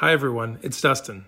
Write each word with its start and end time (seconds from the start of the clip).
Hi, 0.00 0.14
everyone. 0.14 0.58
It's 0.62 0.80
Dustin. 0.80 1.26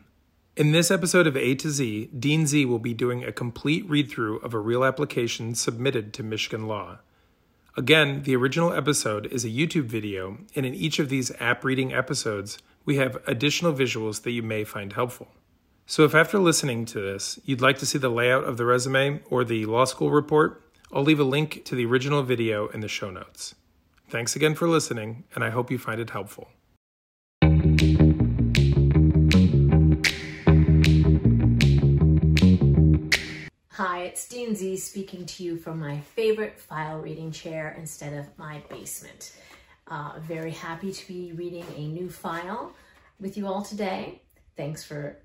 In 0.56 0.72
this 0.72 0.90
episode 0.90 1.26
of 1.26 1.36
A 1.36 1.54
to 1.56 1.68
Z, 1.68 2.08
Dean 2.18 2.46
Z 2.46 2.64
will 2.64 2.78
be 2.78 2.94
doing 2.94 3.22
a 3.22 3.30
complete 3.30 3.86
read 3.86 4.10
through 4.10 4.38
of 4.38 4.54
a 4.54 4.58
real 4.58 4.82
application 4.82 5.54
submitted 5.54 6.14
to 6.14 6.22
Michigan 6.22 6.66
Law. 6.66 7.00
Again, 7.76 8.22
the 8.22 8.34
original 8.34 8.72
episode 8.72 9.26
is 9.26 9.44
a 9.44 9.50
YouTube 9.50 9.84
video, 9.84 10.38
and 10.56 10.64
in 10.64 10.74
each 10.74 10.98
of 10.98 11.10
these 11.10 11.30
app 11.38 11.64
reading 11.64 11.92
episodes, 11.92 12.56
we 12.86 12.96
have 12.96 13.22
additional 13.26 13.74
visuals 13.74 14.22
that 14.22 14.30
you 14.30 14.42
may 14.42 14.64
find 14.64 14.94
helpful. 14.94 15.28
So, 15.84 16.04
if 16.04 16.14
after 16.14 16.38
listening 16.38 16.86
to 16.86 16.98
this, 16.98 17.38
you'd 17.44 17.60
like 17.60 17.76
to 17.80 17.84
see 17.84 17.98
the 17.98 18.08
layout 18.08 18.44
of 18.44 18.56
the 18.56 18.64
resume 18.64 19.20
or 19.28 19.44
the 19.44 19.66
law 19.66 19.84
school 19.84 20.10
report, 20.10 20.62
I'll 20.90 21.02
leave 21.02 21.20
a 21.20 21.24
link 21.24 21.62
to 21.66 21.74
the 21.74 21.84
original 21.84 22.22
video 22.22 22.68
in 22.68 22.80
the 22.80 22.88
show 22.88 23.10
notes. 23.10 23.54
Thanks 24.08 24.34
again 24.34 24.54
for 24.54 24.66
listening, 24.66 25.24
and 25.34 25.44
I 25.44 25.50
hope 25.50 25.70
you 25.70 25.76
find 25.76 26.00
it 26.00 26.08
helpful. 26.08 26.48
Hi, 33.76 34.02
it's 34.02 34.28
Dean 34.28 34.54
Z 34.54 34.76
speaking 34.76 35.24
to 35.24 35.42
you 35.42 35.56
from 35.56 35.80
my 35.80 35.98
favorite 36.14 36.60
file 36.60 36.98
reading 36.98 37.32
chair 37.32 37.74
instead 37.78 38.12
of 38.12 38.26
my 38.36 38.62
basement. 38.68 39.34
Uh, 39.86 40.12
very 40.18 40.50
happy 40.50 40.92
to 40.92 41.08
be 41.08 41.32
reading 41.32 41.64
a 41.74 41.86
new 41.86 42.10
file 42.10 42.74
with 43.18 43.38
you 43.38 43.46
all 43.46 43.62
today. 43.62 44.20
Thanks 44.58 44.84
for 44.84 45.16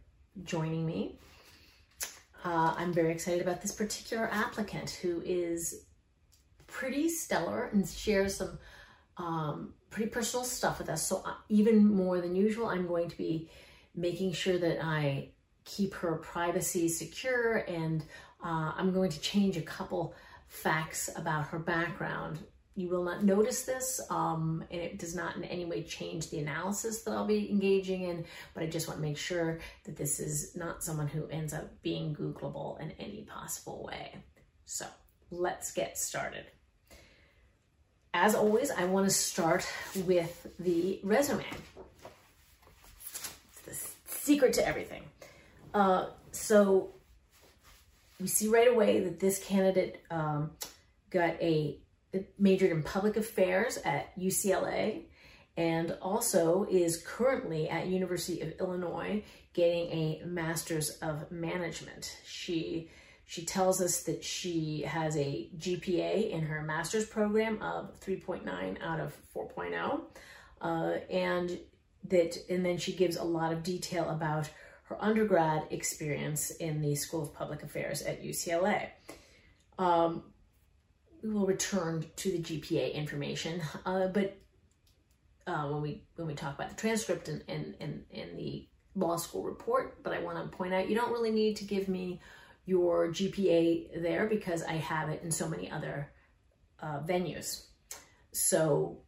joining 0.45 0.85
me. 0.85 1.19
Uh, 2.45 2.73
I'm 2.77 2.93
very 2.93 3.11
excited 3.11 3.41
about 3.41 3.61
this 3.61 3.73
particular 3.73 4.29
applicant 4.31 4.91
who 4.91 5.21
is 5.25 5.83
pretty 6.67 7.09
stellar 7.09 7.65
and 7.73 7.85
shares 7.85 8.37
some 8.37 8.59
um, 9.17 9.73
pretty 9.89 10.09
personal 10.09 10.45
stuff 10.45 10.79
with 10.79 10.87
us. 10.87 11.05
So 11.05 11.21
uh, 11.25 11.33
even 11.49 11.85
more 11.85 12.21
than 12.21 12.33
usual, 12.33 12.67
I'm 12.67 12.87
going 12.87 13.09
to 13.09 13.17
be 13.17 13.49
making 13.93 14.31
sure 14.31 14.57
that 14.57 14.81
I 14.81 15.31
keep 15.65 15.93
her 15.95 16.15
privacy 16.15 16.87
secure 16.87 17.57
and 17.67 18.05
uh, 18.43 18.73
I'm 18.75 18.93
going 18.93 19.09
to 19.11 19.19
change 19.19 19.57
a 19.57 19.61
couple 19.61 20.13
facts 20.47 21.09
about 21.15 21.47
her 21.47 21.59
background 21.59 22.39
you 22.77 22.89
will 22.89 23.03
not 23.03 23.23
notice 23.23 23.63
this, 23.63 23.99
um, 24.11 24.63
and 24.69 24.79
it 24.79 24.99
does 24.99 25.15
not 25.15 25.35
in 25.35 25.43
any 25.43 25.65
way 25.65 25.81
change 25.81 26.29
the 26.29 26.37
analysis 26.37 27.01
that 27.01 27.11
I'll 27.11 27.25
be 27.25 27.49
engaging 27.49 28.03
in, 28.03 28.23
but 28.53 28.61
I 28.61 28.67
just 28.67 28.87
want 28.87 28.99
to 28.99 29.01
make 29.01 29.17
sure 29.17 29.59
that 29.85 29.97
this 29.97 30.19
is 30.19 30.55
not 30.55 30.83
someone 30.83 31.07
who 31.07 31.27
ends 31.29 31.55
up 31.55 31.81
being 31.81 32.15
Googleable 32.15 32.79
in 32.79 32.91
any 32.99 33.23
possible 33.23 33.83
way. 33.83 34.17
So 34.65 34.85
let's 35.31 35.71
get 35.71 35.97
started. 35.97 36.45
As 38.13 38.35
always, 38.35 38.69
I 38.69 38.85
want 38.85 39.07
to 39.07 39.13
start 39.13 39.67
with 40.05 40.45
the 40.59 40.99
resume. 41.01 41.45
It's 43.53 43.61
the 43.65 44.13
secret 44.13 44.53
to 44.53 44.67
everything. 44.67 45.01
Uh, 45.73 46.09
so 46.31 46.91
we 48.19 48.27
see 48.27 48.47
right 48.47 48.67
away 48.67 49.01
that 49.01 49.19
this 49.19 49.39
candidate 49.43 50.01
um, 50.09 50.51
got 51.09 51.41
a 51.41 51.79
majored 52.39 52.71
in 52.71 52.83
public 52.83 53.17
affairs 53.17 53.77
at 53.85 54.17
UCLA 54.17 55.03
and 55.55 55.95
also 56.01 56.65
is 56.69 57.03
currently 57.05 57.69
at 57.69 57.87
University 57.87 58.41
of 58.41 58.53
Illinois 58.59 59.23
getting 59.53 59.89
a 59.89 60.21
master's 60.25 60.91
of 61.01 61.31
management. 61.31 62.17
She 62.25 62.89
she 63.29 63.43
tells 63.43 63.81
us 63.81 64.03
that 64.03 64.23
she 64.23 64.83
has 64.83 65.17
a 65.17 65.49
GPA 65.57 66.31
in 66.31 66.43
her 66.43 66.61
master's 66.61 67.05
program 67.05 67.61
of 67.61 67.99
3.9 67.99 68.81
out 68.81 69.01
of 69.01 69.17
4.0 69.35 70.01
uh, 70.61 70.99
and 71.11 71.59
that 72.05 72.37
and 72.49 72.65
then 72.65 72.77
she 72.77 72.93
gives 72.93 73.17
a 73.17 73.23
lot 73.23 73.51
of 73.51 73.63
detail 73.63 74.09
about 74.09 74.49
her 74.87 74.97
undergrad 75.03 75.63
experience 75.69 76.51
in 76.51 76.81
the 76.81 76.95
School 76.95 77.23
of 77.23 77.33
Public 77.33 77.61
Affairs 77.63 78.01
at 78.01 78.23
UCLA. 78.23 78.89
Um, 79.77 80.23
we 81.21 81.29
will 81.29 81.45
return 81.45 82.05
to 82.15 82.31
the 82.31 82.39
GPA 82.39 82.93
information, 82.93 83.61
uh, 83.85 84.07
but 84.07 84.37
uh, 85.45 85.67
when 85.67 85.81
we 85.81 86.03
when 86.15 86.27
we 86.27 86.33
talk 86.33 86.55
about 86.55 86.69
the 86.69 86.75
transcript 86.75 87.27
and, 87.27 87.43
and, 87.47 87.75
and, 87.79 88.37
the 88.37 88.67
law 88.95 89.15
school 89.15 89.43
report, 89.43 90.03
but 90.03 90.13
I 90.13 90.19
want 90.19 90.37
to 90.37 90.57
point 90.57 90.73
out 90.73 90.89
you 90.89 90.95
don't 90.95 91.11
really 91.11 91.31
need 91.31 91.55
to 91.57 91.63
give 91.63 91.87
me 91.87 92.19
your 92.65 93.09
GPA 93.09 94.01
there 94.01 94.27
because 94.27 94.63
I 94.63 94.73
have 94.73 95.09
it 95.09 95.21
in 95.23 95.31
so 95.31 95.47
many 95.47 95.69
other 95.69 96.11
uh, 96.81 96.99
venues. 96.99 97.65
So 98.31 99.03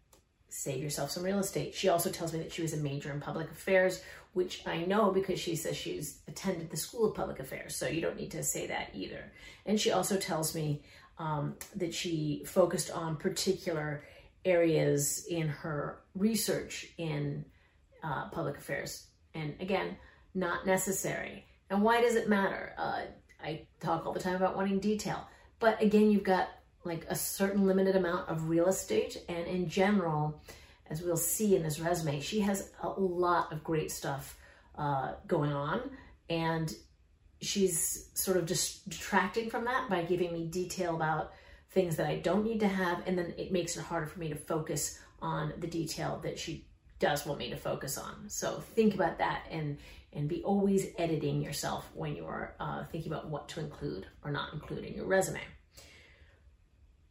save 0.50 0.84
yourself 0.84 1.12
some 1.12 1.24
real 1.24 1.40
estate. 1.40 1.76
She 1.76 1.90
also 1.90 2.10
tells 2.10 2.34
me 2.34 2.40
that 2.40 2.52
she 2.52 2.62
was 2.62 2.74
a 2.74 2.78
major 2.78 3.12
in 3.12 3.20
public 3.20 3.50
affairs, 3.52 4.02
which 4.34 4.66
I 4.68 4.86
know 4.86 5.12
because 5.12 5.40
she 5.40 5.56
says 5.56 5.78
she's 5.78 6.20
attended 6.28 6.70
the 6.70 6.78
School 6.78 7.10
of 7.10 7.16
Public 7.16 7.40
Affairs. 7.40 7.76
So 7.76 7.88
you 7.88 8.02
don't 8.02 8.18
need 8.18 8.32
to 8.32 8.44
say 8.44 8.68
that 8.68 8.90
either. 8.94 9.32
And 9.66 9.80
she 9.80 9.92
also 9.92 10.18
tells 10.18 10.56
me 10.56 10.82
um, 11.18 11.56
that 11.76 11.94
she 11.94 12.44
focused 12.46 12.92
on 12.92 13.18
particular 13.18 14.04
areas 14.46 15.26
in 15.30 15.48
her 15.48 16.00
research 16.16 16.88
in 16.98 17.46
uh, 18.04 18.30
public 18.30 18.58
affairs. 18.58 19.08
And 19.34 19.56
again, 19.60 19.98
not 20.34 20.66
necessary. 20.66 21.46
And 21.70 21.84
why 21.84 22.02
does 22.02 22.16
it 22.16 22.30
matter? 22.30 22.74
Uh, 22.78 23.02
I 23.44 23.68
talk 23.80 24.06
all 24.06 24.14
the 24.14 24.20
time 24.20 24.36
about 24.36 24.56
wanting 24.56 24.80
detail. 24.80 25.28
But 25.60 25.82
again, 25.82 26.10
you've 26.10 26.24
got 26.24 26.50
like 26.90 27.06
a 27.08 27.16
certain 27.16 27.66
limited 27.66 27.96
amount 27.96 28.28
of 28.28 28.50
real 28.50 28.68
estate. 28.68 29.24
And 29.30 29.48
in 29.48 29.70
general, 29.70 30.42
as 30.90 31.02
we'll 31.02 31.18
see 31.18 31.56
in 31.56 31.64
this 31.64 31.80
resume, 31.80 32.20
she 32.20 32.42
has 32.42 32.72
a 32.82 32.90
lot 32.90 33.54
of 33.54 33.64
great 33.64 33.92
stuff 33.92 34.36
uh, 34.78 35.14
going 35.28 35.54
on. 35.54 35.90
And 36.30 36.74
she's 37.42 38.10
sort 38.14 38.38
of 38.38 38.46
just 38.46 38.90
detracting 38.90 39.50
from 39.50 39.66
that 39.66 39.90
by 39.90 40.04
giving 40.04 40.34
me 40.34 40.46
detail 40.48 40.96
about 40.96 41.32
things 41.72 41.96
that 41.98 42.08
I 42.08 42.18
don't 42.18 42.44
need 42.44 42.60
to 42.62 42.68
have. 42.68 43.08
And 43.08 43.18
then 43.18 43.34
it 43.38 43.52
makes 43.52 43.78
it 43.78 43.84
harder 43.84 44.08
for 44.08 44.20
me 44.20 44.30
to 44.30 44.36
focus 44.36 45.00
on 45.22 45.54
the 45.60 45.68
detail 45.68 46.20
that 46.24 46.38
she 46.40 46.66
does 47.00 47.26
want 47.26 47.40
me 47.40 47.50
to 47.50 47.56
focus 47.56 47.98
on. 47.98 48.28
So 48.28 48.62
think 48.76 48.94
about 48.94 49.18
that 49.20 49.44
and 49.50 49.78
and 50.12 50.28
be 50.28 50.44
always 50.44 50.88
editing 50.98 51.40
yourself 51.40 51.88
when 51.94 52.16
you 52.16 52.26
are 52.26 52.56
uh, 52.60 52.84
thinking 52.86 53.12
about 53.12 53.30
what 53.30 53.48
to 53.48 53.60
include 53.60 54.08
or 54.24 54.32
not 54.32 54.54
include 54.54 54.84
in 54.84 54.96
your 54.96 55.06
resume. 55.06 55.42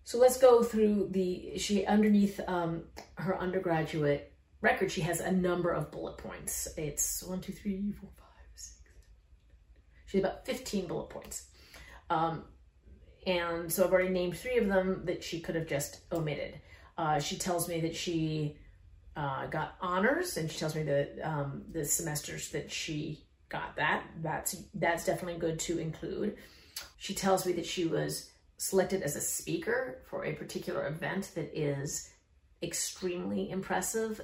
So 0.09 0.17
let's 0.17 0.39
go 0.39 0.63
through 0.63 1.09
the, 1.11 1.59
she 1.59 1.85
underneath 1.85 2.41
um, 2.49 2.85
her 3.17 3.39
undergraduate 3.39 4.33
record, 4.63 4.91
she 4.91 5.03
has 5.03 5.21
a 5.21 5.31
number 5.31 5.71
of 5.71 5.91
bullet 5.91 6.17
points. 6.17 6.67
It's 6.79 7.23
one, 7.23 7.43
two, 7.43 7.53
three, 7.53 7.93
four, 7.93 8.09
five, 8.17 8.65
She's 10.07 10.23
about 10.23 10.47
15 10.47 10.87
bullet 10.87 11.11
points. 11.11 11.49
Um, 12.09 12.45
and 13.27 13.71
so 13.71 13.85
I've 13.85 13.93
already 13.93 14.09
named 14.09 14.39
three 14.39 14.57
of 14.57 14.67
them 14.67 15.03
that 15.05 15.23
she 15.23 15.41
could 15.41 15.57
have 15.57 15.67
just 15.67 16.01
omitted. 16.11 16.59
Uh, 16.97 17.19
she 17.19 17.37
tells 17.37 17.69
me 17.69 17.83
that 17.83 17.95
she 17.95 18.57
uh, 19.15 19.47
got 19.49 19.75
honors, 19.83 20.39
and 20.39 20.51
she 20.51 20.59
tells 20.59 20.75
me 20.75 20.85
that 20.85 21.19
um, 21.23 21.65
the 21.71 21.85
semesters 21.85 22.49
that 22.53 22.73
she 22.73 23.27
got 23.51 23.77
that. 23.77 24.05
That's 24.23 24.57
that's 24.73 25.05
definitely 25.05 25.39
good 25.39 25.59
to 25.59 25.79
include. 25.79 26.39
She 26.97 27.13
tells 27.13 27.45
me 27.45 27.53
that 27.53 27.67
she 27.67 27.85
was 27.85 28.31
selected 28.59 29.03
as 29.03 29.17
a 29.17 29.21
speaker 29.21 30.03
for 30.11 30.25
a 30.25 30.35
particular 30.35 30.87
event 30.89 31.31
that 31.35 31.59
is 31.59 32.11
extremely 32.63 33.51
impressive, 33.51 34.21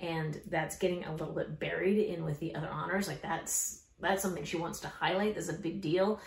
and 0.00 0.40
that's 0.48 0.76
getting 0.76 1.04
a 1.04 1.12
little 1.12 1.34
bit 1.34 1.58
buried 1.58 1.98
in 1.98 2.24
with 2.24 2.38
the 2.40 2.54
other 2.54 2.68
honors. 2.68 3.08
Like 3.08 3.22
that's 3.22 3.84
that's 4.00 4.22
something 4.22 4.44
she 4.44 4.56
wants 4.56 4.80
to 4.80 4.88
highlight 4.88 5.36
as 5.36 5.48
a 5.48 5.54
big 5.54 5.80
deal. 5.80 6.20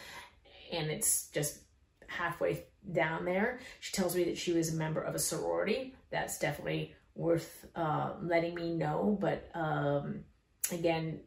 And 0.71 0.89
it's 0.89 1.29
just 1.29 1.59
halfway 2.07 2.65
down 2.91 3.25
there. 3.25 3.59
She 3.79 3.93
tells 3.93 4.15
me 4.15 4.25
that 4.25 4.37
she 4.37 4.53
was 4.53 4.73
a 4.73 4.77
member 4.77 5.01
of 5.01 5.15
a 5.15 5.19
sorority. 5.19 5.95
That's 6.09 6.37
definitely 6.39 6.93
worth 7.15 7.65
uh, 7.75 8.13
letting 8.21 8.55
me 8.55 8.73
know. 8.75 9.17
But 9.19 9.49
um, 9.53 10.23
again, 10.71 11.21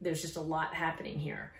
there's 0.00 0.22
just 0.22 0.36
a 0.36 0.40
lot 0.40 0.74
happening 0.74 1.18
here. 1.18 1.52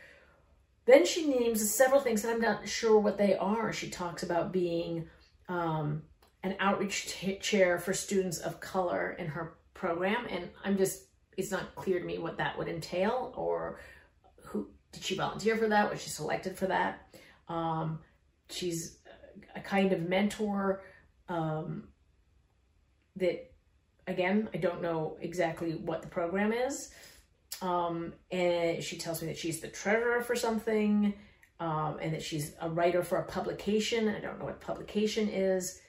Then 0.89 1.05
she 1.05 1.27
names 1.27 1.71
several 1.71 2.01
things 2.01 2.23
that 2.23 2.33
I'm 2.33 2.41
not 2.41 2.67
sure 2.67 2.99
what 2.99 3.19
they 3.19 3.37
are. 3.37 3.75
She 3.75 3.91
talks 3.91 4.23
about 4.23 4.53
being 4.53 5.07
um, 5.47 6.03
an 6.43 6.57
outreach 6.61 7.15
chair 7.43 7.79
for 7.79 7.93
students 7.93 8.39
of 8.39 8.59
color 8.61 9.15
in 9.19 9.27
her 9.27 9.59
program. 9.75 10.27
And 10.31 10.49
I'm 10.65 10.79
just, 10.79 11.03
it's 11.37 11.51
not 11.51 11.75
clear 11.75 12.01
to 12.01 12.07
me 12.07 12.17
what 12.17 12.39
that 12.39 12.57
would 12.57 12.69
entail 12.69 13.35
or 13.37 13.81
who 14.43 14.71
did 14.93 15.05
she 15.05 15.15
volunteer 15.15 15.59
for 15.59 15.69
that? 15.69 15.91
Was 15.91 16.01
she 16.01 16.09
selected 16.09 16.57
for 16.57 16.65
that? 16.69 17.15
Um, 17.49 17.99
she's 18.49 18.97
a 19.55 19.61
kind 19.61 19.93
of 19.93 20.09
mentor 20.09 20.85
um, 21.29 21.89
that, 23.17 23.53
again, 24.07 24.49
I 24.55 24.57
don't 24.57 24.81
know 24.81 25.19
exactly 25.21 25.73
what 25.73 26.01
the 26.01 26.09
program 26.09 26.51
is. 26.51 26.93
Um, 27.61 28.13
and 28.31 28.83
she 28.83 28.99
tells 28.99 29.21
me 29.21 29.29
that 29.29 29.39
she's 29.39 29.61
the 29.61 29.69
treasurer 29.69 30.23
for 30.23 30.37
something 30.37 31.15
um, 31.61 31.99
and 32.01 32.15
that 32.15 32.23
she's 32.23 32.53
a 32.61 32.71
writer 32.71 33.03
for 33.03 33.19
a 33.19 33.25
publication. 33.25 34.09
I 34.09 34.21
don't 34.21 34.39
know 34.39 34.45
what 34.45 34.61
publication 34.61 35.29
is. 35.29 35.81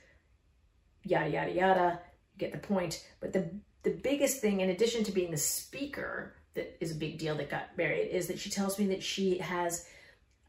Yada, 1.03 1.29
yada, 1.29 1.51
yada. 1.51 1.99
You 2.33 2.39
get 2.39 2.51
the 2.51 2.67
point. 2.67 3.05
But 3.19 3.33
the, 3.33 3.51
the 3.83 3.91
biggest 3.91 4.41
thing, 4.41 4.61
in 4.61 4.69
addition 4.69 5.03
to 5.03 5.11
being 5.11 5.31
the 5.31 5.37
speaker, 5.37 6.35
that 6.55 6.75
is 6.81 6.91
a 6.91 6.95
big 6.95 7.19
deal 7.19 7.35
that 7.35 7.49
got 7.49 7.77
buried 7.77 8.09
is 8.09 8.27
that 8.27 8.39
she 8.39 8.49
tells 8.49 8.79
me 8.79 8.87
that 8.87 9.03
she 9.03 9.37
has 9.37 9.85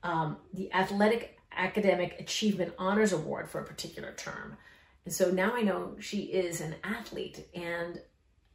um, 0.02 0.38
the 0.54 0.72
Athletic 0.72 1.38
Academic 1.52 2.18
Achievement 2.18 2.72
Honors 2.78 3.12
Award 3.12 3.50
for 3.50 3.60
a 3.60 3.64
particular 3.64 4.12
term. 4.12 4.56
And 5.04 5.12
so 5.12 5.30
now 5.30 5.54
I 5.54 5.62
know 5.62 5.96
she 5.98 6.22
is 6.22 6.60
an 6.60 6.76
athlete 6.84 7.46
and 7.54 8.00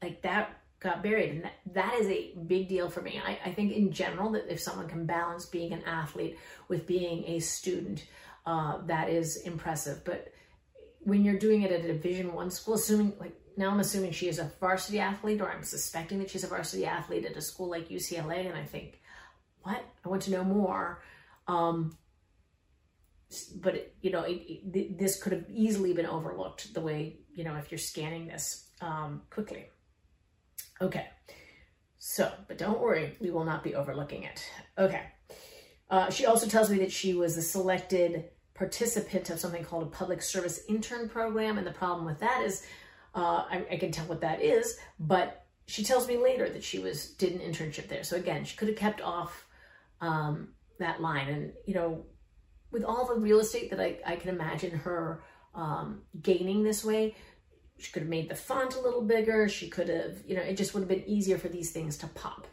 like 0.01 0.21
that 0.23 0.61
got 0.85 1.03
buried. 1.03 1.31
And 1.31 1.43
that, 1.43 1.53
that 1.73 1.93
is 1.95 2.07
a 2.07 2.33
big 2.47 2.69
deal 2.69 2.89
for 2.89 3.01
me. 3.01 3.19
I, 3.25 3.39
I 3.43 3.53
think 3.53 3.73
in 3.73 3.91
general 3.91 4.31
that 4.31 4.51
if 4.51 4.61
someone 4.61 4.87
can 4.87 5.05
balance 5.05 5.45
being 5.45 5.73
an 5.73 5.83
athlete 5.83 6.37
with 6.69 6.87
being 6.87 7.25
a 7.25 7.39
student, 7.39 8.05
uh, 8.45 8.77
that 8.85 9.09
is 9.09 9.37
impressive. 9.37 10.05
But 10.05 10.31
when 10.99 11.25
you're 11.25 11.39
doing 11.39 11.63
it 11.63 11.71
at 11.71 11.83
a 11.83 11.87
division 11.87 12.33
one 12.33 12.51
school, 12.51 12.75
assuming 12.75 13.13
like 13.19 13.35
now 13.57 13.71
I'm 13.71 13.79
assuming 13.79 14.11
she 14.11 14.27
is 14.27 14.39
a 14.39 14.51
varsity 14.59 14.99
athlete 14.99 15.41
or 15.41 15.49
I'm 15.51 15.63
suspecting 15.63 16.19
that 16.19 16.29
she's 16.29 16.43
a 16.43 16.47
varsity 16.47 16.85
athlete 16.85 17.25
at 17.25 17.35
a 17.35 17.41
school 17.41 17.69
like 17.69 17.89
UCLA. 17.89 18.47
And 18.47 18.55
I 18.55 18.63
think, 18.63 19.01
what? 19.63 19.83
I 20.05 20.09
want 20.09 20.21
to 20.23 20.31
know 20.31 20.43
more. 20.43 21.01
Um, 21.47 21.97
but 23.55 23.93
you 24.01 24.11
know, 24.11 24.21
it, 24.21 24.41
it, 24.73 24.99
this 24.99 25.21
could 25.21 25.33
have 25.33 25.45
easily 25.49 25.93
been 25.93 26.05
overlooked 26.05 26.73
the 26.73 26.81
way, 26.81 27.17
you 27.33 27.43
know, 27.43 27.55
if 27.55 27.71
you're 27.71 27.79
scanning 27.79 28.27
this 28.27 28.69
um, 28.81 29.23
quickly. 29.31 29.69
Okay. 30.81 31.07
So, 31.97 32.31
but 32.47 32.57
don't 32.57 32.79
worry, 32.79 33.15
we 33.19 33.31
will 33.31 33.45
not 33.45 33.63
be 33.63 33.75
overlooking 33.75 34.23
it. 34.23 34.45
Okay. 34.77 35.01
Uh, 35.89 36.09
she 36.09 36.25
also 36.25 36.47
tells 36.47 36.69
me 36.69 36.77
that 36.79 36.91
she 36.91 37.13
was 37.13 37.37
a 37.37 37.41
selected 37.41 38.25
participant 38.53 39.29
of 39.29 39.39
something 39.39 39.63
called 39.63 39.83
a 39.83 39.87
public 39.87 40.21
service 40.21 40.61
intern 40.67 41.09
program. 41.09 41.57
And 41.57 41.67
the 41.67 41.71
problem 41.71 42.05
with 42.05 42.19
that 42.19 42.41
is, 42.43 42.65
uh, 43.13 43.45
I, 43.49 43.65
I, 43.71 43.77
can 43.77 43.91
tell 43.91 44.05
what 44.05 44.21
that 44.21 44.41
is, 44.41 44.77
but 44.99 45.45
she 45.67 45.83
tells 45.83 46.07
me 46.07 46.17
later 46.17 46.49
that 46.49 46.63
she 46.63 46.79
was 46.79 47.11
did 47.11 47.33
an 47.33 47.39
internship 47.39 47.87
there. 47.87 48.03
So 48.03 48.17
again, 48.17 48.43
she 48.45 48.57
could 48.57 48.67
have 48.67 48.77
kept 48.77 49.01
off 49.01 49.47
um, 50.01 50.49
that 50.79 51.01
line. 51.01 51.29
And, 51.29 51.53
you 51.65 51.73
know, 51.73 52.05
with 52.71 52.83
all 52.83 53.05
the 53.07 53.15
real 53.15 53.39
estate 53.39 53.69
that 53.71 53.79
I, 53.79 53.97
I 54.05 54.15
can 54.15 54.29
imagine 54.29 54.77
her 54.79 55.23
um, 55.53 56.01
gaining 56.21 56.63
this 56.63 56.83
way, 56.83 57.15
she 57.77 57.91
could 57.91 58.03
have 58.03 58.09
made 58.09 58.29
the 58.29 58.35
font 58.35 58.75
a 58.75 58.79
little 58.79 59.01
bigger. 59.01 59.49
She 59.49 59.69
could 59.69 59.89
have, 59.89 60.17
you 60.25 60.35
know, 60.35 60.41
it 60.41 60.55
just 60.55 60.73
would 60.73 60.81
have 60.81 60.89
been 60.89 61.07
easier 61.07 61.37
for 61.37 61.49
these 61.49 61.71
things 61.71 61.97
to 61.97 62.07
pop. 62.07 62.47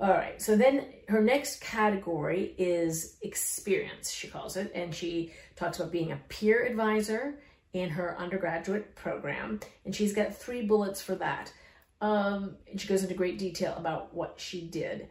All 0.00 0.10
right, 0.10 0.40
so 0.40 0.56
then 0.56 0.86
her 1.08 1.20
next 1.20 1.60
category 1.60 2.54
is 2.56 3.18
experience, 3.20 4.10
she 4.10 4.28
calls 4.28 4.56
it, 4.56 4.72
and 4.74 4.94
she 4.94 5.34
talks 5.56 5.78
about 5.78 5.92
being 5.92 6.12
a 6.12 6.20
peer 6.30 6.64
advisor 6.64 7.38
in 7.74 7.90
her 7.90 8.18
undergraduate 8.18 8.96
program, 8.96 9.60
and 9.84 9.94
she's 9.94 10.14
got 10.14 10.34
three 10.34 10.62
bullets 10.62 11.02
for 11.02 11.16
that. 11.16 11.52
Um, 12.00 12.56
and 12.70 12.80
she 12.80 12.88
goes 12.88 13.02
into 13.02 13.14
great 13.14 13.38
detail 13.38 13.74
about 13.76 14.14
what 14.14 14.40
she 14.40 14.62
did. 14.62 15.08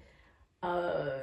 Uh, 0.64 1.20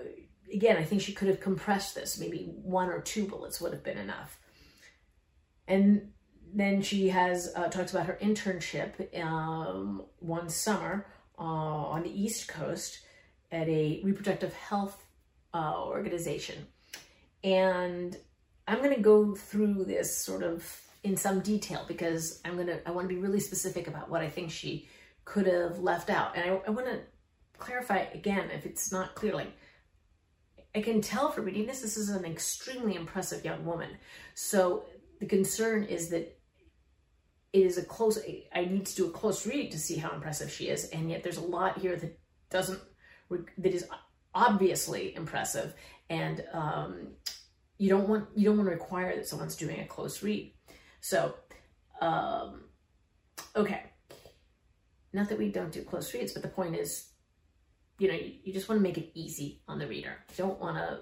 again, 0.53 0.77
I 0.77 0.85
think 0.85 1.03
she 1.03 1.13
could 1.13 1.27
have 1.27 1.41
compressed 1.41 1.97
this. 1.97 2.21
Maybe 2.21 2.53
one 2.63 2.89
or 2.89 3.01
two 3.01 3.27
bullets 3.27 3.61
would 3.61 3.73
have 3.73 3.83
been 3.83 3.99
enough. 3.99 4.39
And 5.67 6.13
then 6.55 6.83
she 6.83 7.09
has 7.09 7.53
uh, 7.57 7.69
talks 7.69 7.93
about 7.93 8.07
her 8.07 8.19
internship 8.23 9.15
um, 9.23 10.03
one 10.21 10.49
summer 10.49 11.07
uh, 11.39 11.43
on 11.43 12.03
the 12.03 12.23
East 12.23 12.49
Coast 12.49 13.01
at 13.53 13.69
a 13.69 14.01
reproductive 14.05 14.55
health 14.55 15.05
uh, 15.55 15.75
organization. 15.79 16.67
And 17.45 18.17
I'm 18.67 18.79
going 18.79 18.95
to 18.95 19.01
go 19.01 19.35
through 19.35 19.85
this 19.85 20.17
sort 20.17 20.43
of 20.43 20.81
in 21.05 21.17
some 21.17 21.41
detail 21.41 21.85
because 21.87 22.41
I'm 22.45 22.55
going 22.55 22.67
to, 22.67 22.87
I 22.87 22.91
want 22.91 23.09
to 23.09 23.15
be 23.15 23.21
really 23.21 23.41
specific 23.41 23.87
about 23.87 24.11
what 24.11 24.23
I 24.23 24.29
think 24.29 24.51
she 24.51 24.89
could 25.25 25.47
have 25.47 25.79
left 25.79 26.11
out. 26.11 26.37
And 26.37 26.51
I, 26.51 26.61
I 26.67 26.71
want 26.71 26.87
to 26.87 27.01
clarify 27.59 27.99
again, 28.13 28.51
if 28.53 28.67
it's 28.67 28.91
not 28.91 29.15
clear, 29.15 29.35
like 29.35 29.53
I 30.75 30.83
can 30.83 31.01
tell 31.01 31.31
from 31.31 31.45
reading 31.45 31.67
this, 31.67 31.81
this 31.81 31.97
is 31.97 32.11
an 32.11 32.25
extremely 32.25 32.97
impressive 32.97 33.45
young 33.45 33.65
woman. 33.65 33.91
So 34.35 34.85
the 35.21 35.27
concern 35.27 35.85
is 35.85 36.09
that 36.11 36.39
it 37.53 37.63
is 37.63 37.79
a 37.79 37.85
close, 37.85 38.19
I 38.55 38.65
need 38.65 38.87
to 38.87 38.97
do 38.97 39.07
a 39.07 39.11
close 39.11 39.47
read 39.47 39.71
to 39.73 39.79
see 39.79 39.97
how 39.97 40.13
impressive 40.13 40.51
she 40.51 40.69
is. 40.69 40.91
And 40.91 41.11
yet 41.11 41.23
there's 41.23 41.39
a 41.39 41.43
lot 41.43 41.79
here 41.79 41.97
that 41.97 42.19
doesn't 42.51 42.81
that 43.31 43.75
is 43.75 43.87
obviously 44.35 45.15
impressive 45.17 45.75
and 46.11 46.45
um, 46.53 47.09
you 47.79 47.89
don't 47.89 48.09
want 48.09 48.29
you 48.35 48.45
don't 48.45 48.57
want 48.57 48.69
to 48.69 48.75
require 48.75 49.17
that 49.17 49.27
someone's 49.27 49.57
doing 49.57 49.81
a 49.81 49.87
close 49.87 50.23
read 50.23 50.53
so 51.01 51.35
um, 52.01 52.65
okay 53.57 53.83
not 55.13 55.29
that 55.29 55.39
we 55.39 55.51
don't 55.51 55.73
do 55.73 55.83
close 55.83 56.13
reads 56.15 56.33
but 56.33 56.43
the 56.43 56.49
point 56.49 56.77
is 56.77 57.09
you 57.99 58.09
know 58.09 58.19
you, 58.45 58.53
just 58.53 58.69
want 58.69 58.79
to 58.79 58.83
make 58.83 58.99
it 58.99 59.11
easy 59.15 59.63
on 59.67 59.79
the 59.79 59.87
reader 59.87 60.19
you 60.31 60.37
don't 60.37 60.61
want 60.61 60.77
to 60.77 61.01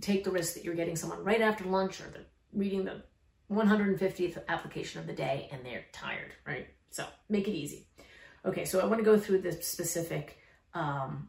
take 0.00 0.24
the 0.24 0.30
risk 0.30 0.54
that 0.54 0.64
you're 0.64 0.74
getting 0.74 0.96
someone 0.96 1.24
right 1.24 1.40
after 1.40 1.64
lunch 1.64 2.00
or 2.00 2.10
the 2.10 2.24
reading 2.52 2.84
the 2.84 3.02
150th 3.50 4.38
application 4.48 5.00
of 5.00 5.06
the 5.06 5.12
day 5.12 5.48
and 5.52 5.64
they're 5.64 5.84
tired 5.92 6.32
right 6.46 6.68
so 6.90 7.04
make 7.28 7.48
it 7.48 7.52
easy 7.52 7.86
okay 8.44 8.64
so 8.64 8.80
i 8.80 8.84
want 8.84 8.98
to 8.98 9.04
go 9.04 9.18
through 9.18 9.40
the 9.40 9.52
specific 9.62 10.38
um, 10.74 11.28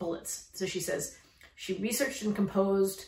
bullets. 0.00 0.48
So 0.54 0.66
she 0.66 0.80
says 0.80 1.16
she 1.54 1.74
researched 1.74 2.22
and 2.22 2.34
composed 2.34 3.04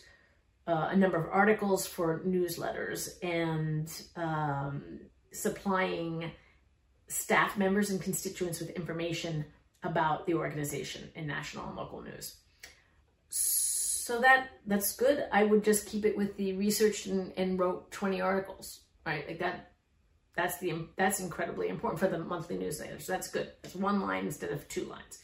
uh, 0.65 0.89
a 0.91 0.95
number 0.95 1.17
of 1.17 1.29
articles 1.29 1.85
for 1.85 2.21
newsletters 2.25 3.21
and 3.21 3.91
um, 4.15 5.01
supplying 5.33 6.31
staff 7.07 7.57
members 7.57 7.89
and 7.89 8.01
constituents 8.01 8.61
with 8.61 8.69
information 8.69 9.43
about 9.83 10.25
the 10.25 10.35
organization 10.35 11.09
in 11.15 11.27
national 11.27 11.67
and 11.67 11.75
local 11.75 12.01
news. 12.01 12.37
So 13.27 13.62
that 14.21 14.47
that's 14.65 14.95
good. 14.95 15.25
I 15.31 15.43
would 15.43 15.63
just 15.63 15.87
keep 15.87 16.05
it 16.05 16.17
with 16.17 16.35
the 16.37 16.53
research 16.53 17.05
and, 17.05 17.31
and 17.37 17.59
wrote 17.59 17.91
20 17.91 18.21
articles, 18.21 18.81
right? 19.05 19.27
Like 19.27 19.39
that 19.39 19.71
that's 20.35 20.57
the 20.57 20.87
that's 20.97 21.19
incredibly 21.19 21.69
important 21.69 21.99
for 21.99 22.07
the 22.07 22.17
monthly 22.17 22.57
newsletter. 22.57 22.99
So 22.99 23.13
that's 23.13 23.29
good. 23.29 23.51
It's 23.63 23.75
one 23.75 24.01
line 24.01 24.25
instead 24.25 24.51
of 24.51 24.67
two 24.67 24.85
lines. 24.85 25.19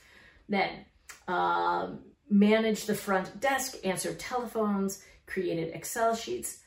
Then 0.48 0.86
um, 1.28 2.00
managed 2.30 2.88
the 2.88 2.96
front 2.96 3.40
desk, 3.40 3.78
answer 3.84 4.14
telephones, 4.14 5.04
created 5.25 5.74
Excel 5.74 6.16
sheets. 6.16 6.60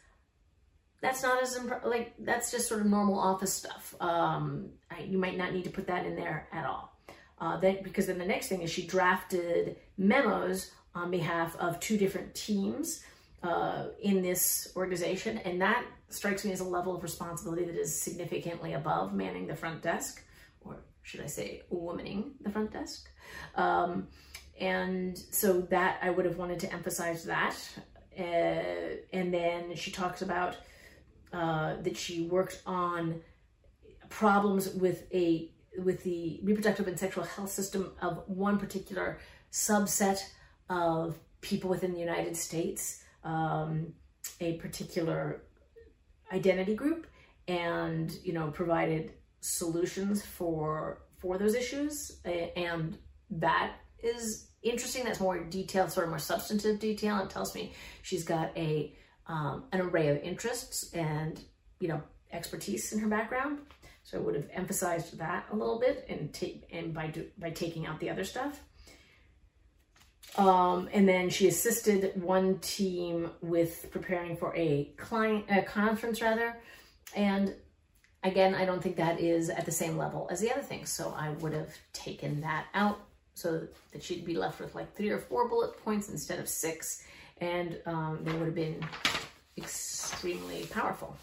That's 1.00 1.22
not 1.22 1.42
as, 1.42 1.58
like, 1.84 2.14
that's 2.20 2.52
just 2.52 2.68
sort 2.68 2.80
of 2.80 2.86
normal 2.86 3.18
office 3.18 3.52
stuff. 3.52 3.94
Um, 4.00 4.70
I, 4.88 5.00
you 5.00 5.18
might 5.18 5.36
not 5.36 5.52
need 5.52 5.64
to 5.64 5.70
put 5.70 5.88
that 5.88 6.06
in 6.06 6.14
there 6.14 6.48
at 6.52 6.64
all. 6.64 6.96
Uh, 7.40 7.56
then, 7.58 7.78
because 7.82 8.06
then 8.06 8.18
the 8.18 8.24
next 8.24 8.46
thing 8.46 8.62
is 8.62 8.70
she 8.70 8.86
drafted 8.86 9.76
memos 9.98 10.70
on 10.94 11.10
behalf 11.10 11.56
of 11.56 11.80
two 11.80 11.96
different 11.96 12.34
teams 12.34 13.02
uh, 13.42 13.86
in 14.00 14.22
this 14.22 14.72
organization. 14.76 15.38
And 15.38 15.60
that 15.62 15.84
strikes 16.08 16.44
me 16.44 16.52
as 16.52 16.60
a 16.60 16.64
level 16.64 16.94
of 16.94 17.02
responsibility 17.02 17.64
that 17.64 17.76
is 17.76 17.98
significantly 18.00 18.74
above 18.74 19.14
manning 19.14 19.46
the 19.46 19.56
front 19.56 19.82
desk, 19.82 20.22
or 20.60 20.76
should 21.02 21.20
I 21.20 21.26
say, 21.26 21.62
womaning 21.72 22.32
the 22.42 22.50
front 22.50 22.72
desk. 22.72 23.08
Um, 23.54 24.08
and 24.60 25.18
so 25.18 25.62
that 25.62 25.98
I 26.02 26.10
would 26.10 26.24
have 26.24 26.36
wanted 26.36 26.60
to 26.60 26.72
emphasize 26.72 27.24
that. 27.24 27.56
Uh, 28.18 28.22
and 29.12 29.32
then 29.32 29.74
she 29.74 29.90
talks 29.90 30.22
about 30.22 30.56
uh, 31.32 31.76
that 31.80 31.96
she 31.96 32.26
worked 32.26 32.60
on 32.66 33.22
problems 34.10 34.68
with 34.68 35.10
a 35.14 35.50
with 35.78 36.04
the 36.04 36.38
reproductive 36.42 36.86
and 36.86 36.98
sexual 36.98 37.24
health 37.24 37.50
system 37.50 37.92
of 38.02 38.22
one 38.26 38.58
particular 38.58 39.18
subset 39.50 40.22
of 40.72 41.18
people 41.40 41.70
within 41.70 41.92
the 41.92 42.00
United 42.00 42.36
States, 42.36 43.02
um, 43.24 43.92
a 44.40 44.54
particular 44.54 45.42
identity 46.32 46.74
group, 46.74 47.06
and 47.46 48.12
you 48.24 48.32
know 48.32 48.50
provided 48.50 49.12
solutions 49.40 50.24
for 50.24 51.02
for 51.18 51.38
those 51.38 51.54
issues, 51.54 52.20
and 52.24 52.98
that 53.30 53.72
is 54.02 54.48
interesting. 54.62 55.04
That's 55.04 55.20
more 55.20 55.44
detailed, 55.44 55.92
sort 55.92 56.04
of 56.04 56.10
more 56.10 56.18
substantive 56.18 56.80
detail. 56.80 57.18
It 57.18 57.30
tells 57.30 57.54
me 57.54 57.72
she's 58.02 58.24
got 58.24 58.56
a 58.56 58.94
um, 59.26 59.64
an 59.72 59.80
array 59.80 60.08
of 60.08 60.18
interests 60.22 60.92
and 60.94 61.40
you 61.80 61.88
know 61.88 62.02
expertise 62.32 62.92
in 62.92 62.98
her 62.98 63.08
background. 63.08 63.58
So 64.04 64.18
I 64.18 64.20
would 64.20 64.34
have 64.34 64.48
emphasized 64.52 65.18
that 65.18 65.46
a 65.52 65.56
little 65.56 65.78
bit 65.78 66.04
and 66.08 66.32
take 66.32 66.68
and 66.72 66.92
by 66.92 67.06
do, 67.08 67.26
by 67.38 67.50
taking 67.50 67.86
out 67.86 68.00
the 68.00 68.10
other 68.10 68.24
stuff. 68.24 68.60
Um, 70.36 70.88
and 70.92 71.06
then 71.06 71.28
she 71.28 71.46
assisted 71.48 72.20
one 72.22 72.58
team 72.60 73.30
with 73.42 73.88
preparing 73.90 74.36
for 74.36 74.54
a 74.56 74.84
client 74.96 75.44
a 75.50 75.60
conference 75.62 76.22
rather, 76.22 76.56
and 77.14 77.54
again, 78.22 78.54
I 78.54 78.64
don't 78.64 78.82
think 78.82 78.96
that 78.96 79.20
is 79.20 79.50
at 79.50 79.66
the 79.66 79.72
same 79.72 79.98
level 79.98 80.28
as 80.30 80.40
the 80.40 80.50
other 80.50 80.62
things. 80.62 80.90
So 80.90 81.14
I 81.16 81.30
would 81.30 81.52
have 81.52 81.74
taken 81.92 82.40
that 82.40 82.66
out 82.72 83.00
so 83.34 83.66
that 83.92 84.02
she'd 84.02 84.24
be 84.24 84.34
left 84.34 84.60
with 84.60 84.74
like 84.74 84.94
three 84.94 85.10
or 85.10 85.18
four 85.18 85.48
bullet 85.48 85.76
points 85.84 86.08
instead 86.08 86.38
of 86.38 86.48
six, 86.48 87.02
and 87.40 87.78
um, 87.84 88.20
they 88.22 88.32
would 88.32 88.46
have 88.46 88.54
been 88.54 88.82
extremely 89.58 90.64
powerful. 90.66 91.16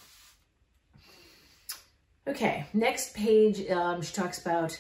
Okay, 2.28 2.68
next 2.74 3.16
page, 3.16 3.68
um, 3.72 4.04
she 4.04 4.14
talks 4.14 4.40
about 4.40 4.80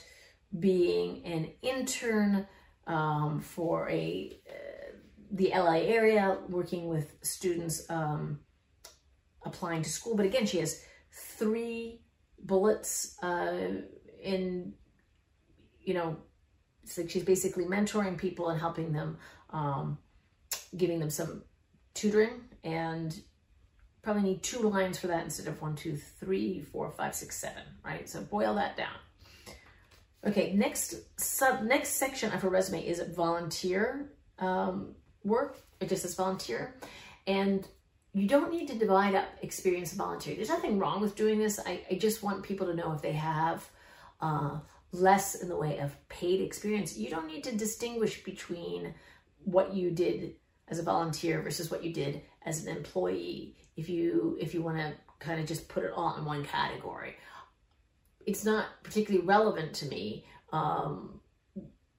being 0.59 1.23
an 1.25 1.49
intern 1.63 2.47
um, 2.89 3.39
for 3.39 3.87
a 3.89 4.37
uh, 4.49 4.97
the 5.31 5.51
LA 5.55 5.75
area, 5.75 6.39
working 6.49 6.87
with 6.87 7.13
students 7.21 7.89
um, 7.89 8.39
applying 9.45 9.83
to 9.83 9.89
school. 9.89 10.15
But 10.15 10.25
again, 10.25 10.45
she 10.45 10.57
has 10.57 10.83
three 11.11 12.01
bullets 12.43 13.15
uh, 13.21 13.81
in, 14.21 14.73
you 15.81 15.93
know, 15.93 16.17
it's 16.83 16.97
like 16.97 17.11
she's 17.11 17.23
basically 17.23 17.65
mentoring 17.65 18.17
people 18.17 18.49
and 18.49 18.59
helping 18.59 18.91
them, 18.91 19.17
um, 19.51 19.99
giving 20.75 20.99
them 20.99 21.11
some 21.11 21.43
tutoring 21.93 22.41
and 22.63 23.21
probably 24.01 24.23
need 24.23 24.41
two 24.41 24.67
lines 24.67 24.97
for 24.97 25.07
that 25.07 25.23
instead 25.23 25.47
of 25.47 25.61
one, 25.61 25.75
two, 25.75 25.95
three, 25.95 26.63
four, 26.63 26.89
five, 26.89 27.13
six, 27.13 27.37
seven, 27.37 27.63
right? 27.85 28.09
So 28.09 28.21
boil 28.21 28.55
that 28.55 28.75
down. 28.75 28.95
Okay, 30.25 30.53
next 30.53 30.95
sub 31.17 31.63
next 31.63 31.89
section 31.89 32.31
of 32.33 32.41
her 32.41 32.49
resume 32.49 32.85
is 32.85 33.01
volunteer 33.15 34.11
um, 34.39 34.95
work. 35.23 35.59
It 35.79 35.87
just 35.89 36.01
says 36.01 36.15
volunteer, 36.15 36.75
and 37.25 37.65
you 38.13 38.27
don't 38.27 38.51
need 38.51 38.67
to 38.67 38.77
divide 38.77 39.15
up 39.15 39.27
experience 39.41 39.91
and 39.91 39.99
volunteer. 39.99 40.35
There's 40.35 40.49
nothing 40.49 40.77
wrong 40.77 40.99
with 40.99 41.15
doing 41.15 41.39
this. 41.39 41.59
I, 41.65 41.81
I 41.89 41.95
just 41.95 42.21
want 42.21 42.43
people 42.43 42.67
to 42.67 42.73
know 42.73 42.91
if 42.91 43.01
they 43.01 43.13
have 43.13 43.69
uh, 44.19 44.59
less 44.91 45.35
in 45.35 45.47
the 45.47 45.55
way 45.55 45.77
of 45.79 45.95
paid 46.09 46.41
experience. 46.41 46.97
You 46.97 47.09
don't 47.09 47.27
need 47.27 47.43
to 47.45 47.55
distinguish 47.55 48.23
between 48.23 48.93
what 49.43 49.73
you 49.73 49.91
did 49.91 50.35
as 50.67 50.79
a 50.79 50.83
volunteer 50.83 51.41
versus 51.41 51.71
what 51.71 51.83
you 51.83 51.93
did 51.93 52.21
as 52.45 52.65
an 52.65 52.75
employee. 52.75 53.55
If 53.77 53.87
you 53.87 54.37
if 54.41 54.53
you 54.53 54.61
want 54.61 54.77
to 54.79 54.93
kind 55.19 55.39
of 55.39 55.47
just 55.47 55.69
put 55.69 55.83
it 55.83 55.91
all 55.95 56.17
in 56.17 56.25
one 56.25 56.43
category, 56.43 57.15
it's 58.29 58.45
not 58.45 58.67
particularly 58.83 59.25
relevant 59.25 59.73
to 59.73 59.87
me 59.87 60.25
um, 60.53 61.19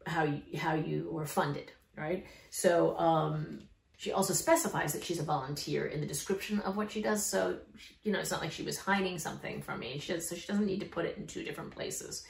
how 0.06 0.22
you 0.22 0.42
how 0.56 0.75
you 0.75 1.08
were 1.10 1.26
funded, 1.26 1.72
right? 1.96 2.25
So 2.50 2.96
um, 2.96 3.62
she 3.96 4.12
also 4.12 4.32
specifies 4.32 4.92
that 4.92 5.04
she's 5.04 5.18
a 5.18 5.25
volunteer 5.25 5.87
in 5.87 6.00
the 6.00 6.06
description 6.06 6.60
of 6.60 6.76
what 6.76 6.92
she 6.92 7.02
does. 7.02 7.26
So 7.26 7.58
you 8.02 8.12
know, 8.12 8.20
it's 8.20 8.30
not 8.30 8.40
like 8.40 8.52
she 8.52 8.62
was 8.62 8.78
hiding 8.78 9.18
something 9.18 9.60
from 9.60 9.80
me. 9.80 9.99
She, 9.99 10.20
so 10.20 10.37
she 10.37 10.46
doesn't 10.46 10.66
need 10.66 10.80
to 10.80 10.87
put 10.87 11.04
it 11.04 11.18
in 11.18 11.26
two 11.26 11.42
different 11.42 11.72
places. 11.72 12.25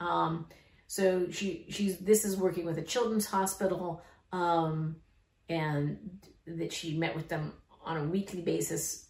Um, 0.00 0.46
so 0.86 1.30
she 1.30 1.66
she's 1.70 1.96
this 1.98 2.26
is 2.26 2.36
working 2.36 2.66
with 2.66 2.76
a 2.76 2.82
children's 2.82 3.26
hospital, 3.26 4.02
um, 4.32 4.96
and 5.48 6.20
that 6.46 6.74
she 6.74 6.98
met 6.98 7.16
with 7.16 7.28
them 7.28 7.54
on 7.82 7.96
a 7.96 8.04
weekly 8.04 8.42
basis 8.42 9.09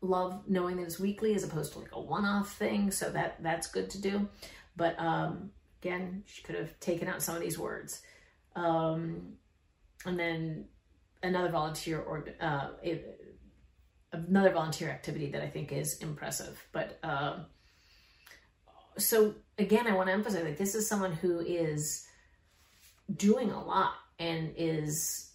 love 0.00 0.42
knowing 0.46 0.76
that 0.76 0.84
it's 0.84 0.98
weekly 0.98 1.34
as 1.34 1.44
opposed 1.44 1.72
to 1.72 1.80
like 1.80 1.92
a 1.92 2.00
one-off 2.00 2.54
thing. 2.54 2.90
So 2.90 3.10
that 3.10 3.42
that's 3.42 3.66
good 3.66 3.90
to 3.90 4.00
do. 4.00 4.28
But 4.76 4.98
um, 4.98 5.50
again, 5.82 6.22
she 6.26 6.42
could 6.42 6.54
have 6.54 6.78
taken 6.80 7.08
out 7.08 7.22
some 7.22 7.34
of 7.34 7.42
these 7.42 7.58
words. 7.58 8.02
Um, 8.54 9.34
and 10.04 10.18
then 10.18 10.66
another 11.22 11.50
volunteer 11.50 12.00
or 12.00 12.26
uh, 12.40 12.68
another 14.12 14.52
volunteer 14.52 14.90
activity 14.90 15.30
that 15.30 15.42
I 15.42 15.48
think 15.48 15.72
is 15.72 15.98
impressive. 15.98 16.62
But 16.72 16.98
uh, 17.02 17.40
so 18.98 19.34
again, 19.58 19.86
I 19.86 19.94
want 19.94 20.08
to 20.08 20.12
emphasize 20.12 20.44
that 20.44 20.56
this 20.56 20.74
is 20.74 20.88
someone 20.88 21.12
who 21.12 21.40
is 21.40 22.06
doing 23.14 23.50
a 23.50 23.64
lot 23.64 23.94
and 24.18 24.52
is 24.56 25.25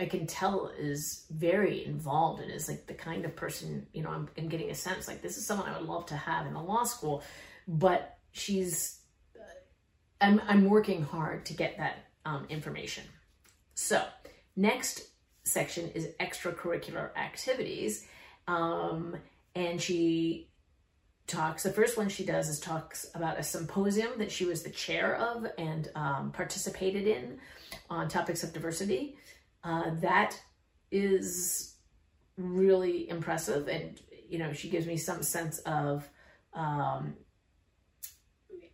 I 0.00 0.06
can 0.06 0.26
tell 0.26 0.70
is 0.78 1.24
very 1.30 1.84
involved 1.84 2.40
and 2.40 2.52
is 2.52 2.68
like 2.68 2.86
the 2.86 2.94
kind 2.94 3.24
of 3.24 3.34
person, 3.34 3.86
you 3.92 4.02
know, 4.02 4.10
I'm, 4.10 4.28
I'm, 4.38 4.48
getting 4.48 4.70
a 4.70 4.74
sense 4.74 5.08
like 5.08 5.22
this 5.22 5.36
is 5.36 5.44
someone 5.44 5.68
I 5.68 5.76
would 5.76 5.88
love 5.88 6.06
to 6.06 6.16
have 6.16 6.46
in 6.46 6.54
the 6.54 6.62
law 6.62 6.84
school, 6.84 7.24
but 7.66 8.16
she's, 8.30 9.00
uh, 9.36 9.42
I'm, 10.20 10.40
I'm 10.46 10.66
working 10.66 11.02
hard 11.02 11.46
to 11.46 11.54
get 11.54 11.78
that 11.78 12.04
um, 12.24 12.46
information. 12.48 13.04
So 13.74 14.04
next 14.54 15.08
section 15.42 15.90
is 15.94 16.08
extracurricular 16.20 17.16
activities. 17.16 18.06
Um, 18.46 19.16
and 19.54 19.80
she 19.80 20.48
talks, 21.26 21.62
the 21.62 21.72
first 21.72 21.96
one 21.96 22.08
she 22.08 22.24
does 22.24 22.48
is 22.48 22.60
talks 22.60 23.06
about 23.14 23.38
a 23.38 23.42
symposium 23.42 24.12
that 24.18 24.30
she 24.30 24.44
was 24.44 24.62
the 24.62 24.70
chair 24.70 25.16
of 25.16 25.46
and 25.58 25.90
um, 25.94 26.30
participated 26.32 27.06
in 27.06 27.38
on 27.90 28.08
topics 28.08 28.42
of 28.42 28.52
diversity. 28.52 29.16
Uh, 29.68 29.90
that 30.00 30.40
is 30.90 31.74
really 32.38 33.06
impressive. 33.10 33.68
And, 33.68 34.00
you 34.26 34.38
know, 34.38 34.50
she 34.54 34.70
gives 34.70 34.86
me 34.86 34.96
some 34.96 35.22
sense 35.22 35.58
of, 35.66 36.08
um, 36.54 37.02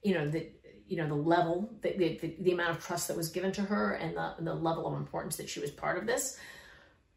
you 0.04 0.14
know, 0.14 0.28
the, 0.28 0.42
you 0.86 0.96
know, 0.98 1.08
the 1.08 1.14
level, 1.34 1.56
the, 1.82 1.90
the, 1.96 2.36
the 2.38 2.52
amount 2.52 2.70
of 2.70 2.86
trust 2.86 3.08
that 3.08 3.16
was 3.16 3.28
given 3.30 3.50
to 3.52 3.62
her 3.62 3.94
and 3.94 4.16
the, 4.16 4.34
the 4.38 4.54
level 4.54 4.86
of 4.86 4.94
importance 4.94 5.36
that 5.36 5.48
she 5.48 5.58
was 5.58 5.72
part 5.72 5.98
of 5.98 6.06
this. 6.06 6.38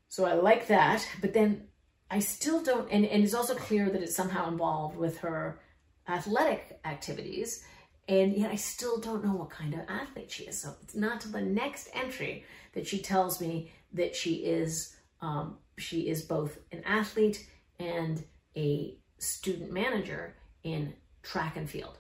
So 0.10 0.26
I 0.26 0.34
like 0.34 0.68
that. 0.68 1.08
But 1.22 1.34
then 1.34 1.68
I 2.10 2.20
still 2.20 2.64
don't, 2.64 2.90
and, 2.92 3.06
and 3.06 3.24
it's 3.24 3.36
also 3.36 3.54
clear 3.54 3.92
that 3.92 4.02
it's 4.02 4.16
somehow 4.16 4.48
involved 4.48 4.98
with 4.98 5.20
her 5.20 5.60
athletic 6.08 6.80
activities. 6.84 7.64
And 8.08 8.34
yet 8.38 8.52
I 8.52 8.56
still 8.56 9.00
don't 9.00 9.24
know 9.24 9.34
what 9.34 9.50
kind 9.50 9.74
of 9.74 9.82
athlete 9.90 10.32
she 10.32 10.44
is. 10.44 10.62
So 10.62 10.74
it's 10.82 10.96
not 10.96 11.22
till 11.22 11.32
the 11.32 11.42
next 11.42 11.90
entry 11.94 12.46
that 12.74 12.88
she 12.88 13.00
tells 13.00 13.42
me 13.42 13.72
that 13.94 14.16
she 14.16 14.36
is 14.36 14.96
um, 15.22 15.58
she 15.78 16.10
is 16.10 16.22
both 16.22 16.58
an 16.72 16.84
athlete 16.86 17.48
and 17.80 18.24
a 18.56 18.96
student 19.18 19.72
manager 19.72 20.36
in 20.64 20.94
track 21.24 21.58
and 21.58 21.70
field. 21.70 21.98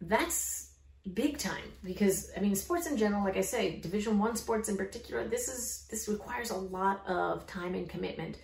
That's 0.00 0.72
big 1.14 1.38
time 1.38 1.72
because 1.84 2.30
I 2.36 2.40
mean 2.40 2.54
sports 2.54 2.86
in 2.86 2.96
general, 2.96 3.24
like 3.24 3.36
I 3.36 3.42
say, 3.42 3.78
Division 3.80 4.18
One 4.18 4.36
sports 4.36 4.68
in 4.68 4.76
particular, 4.76 5.26
this 5.26 5.48
is 5.48 5.86
this 5.90 6.08
requires 6.08 6.50
a 6.50 6.56
lot 6.56 7.06
of 7.06 7.46
time 7.46 7.74
and 7.74 7.88
commitment. 7.88 8.38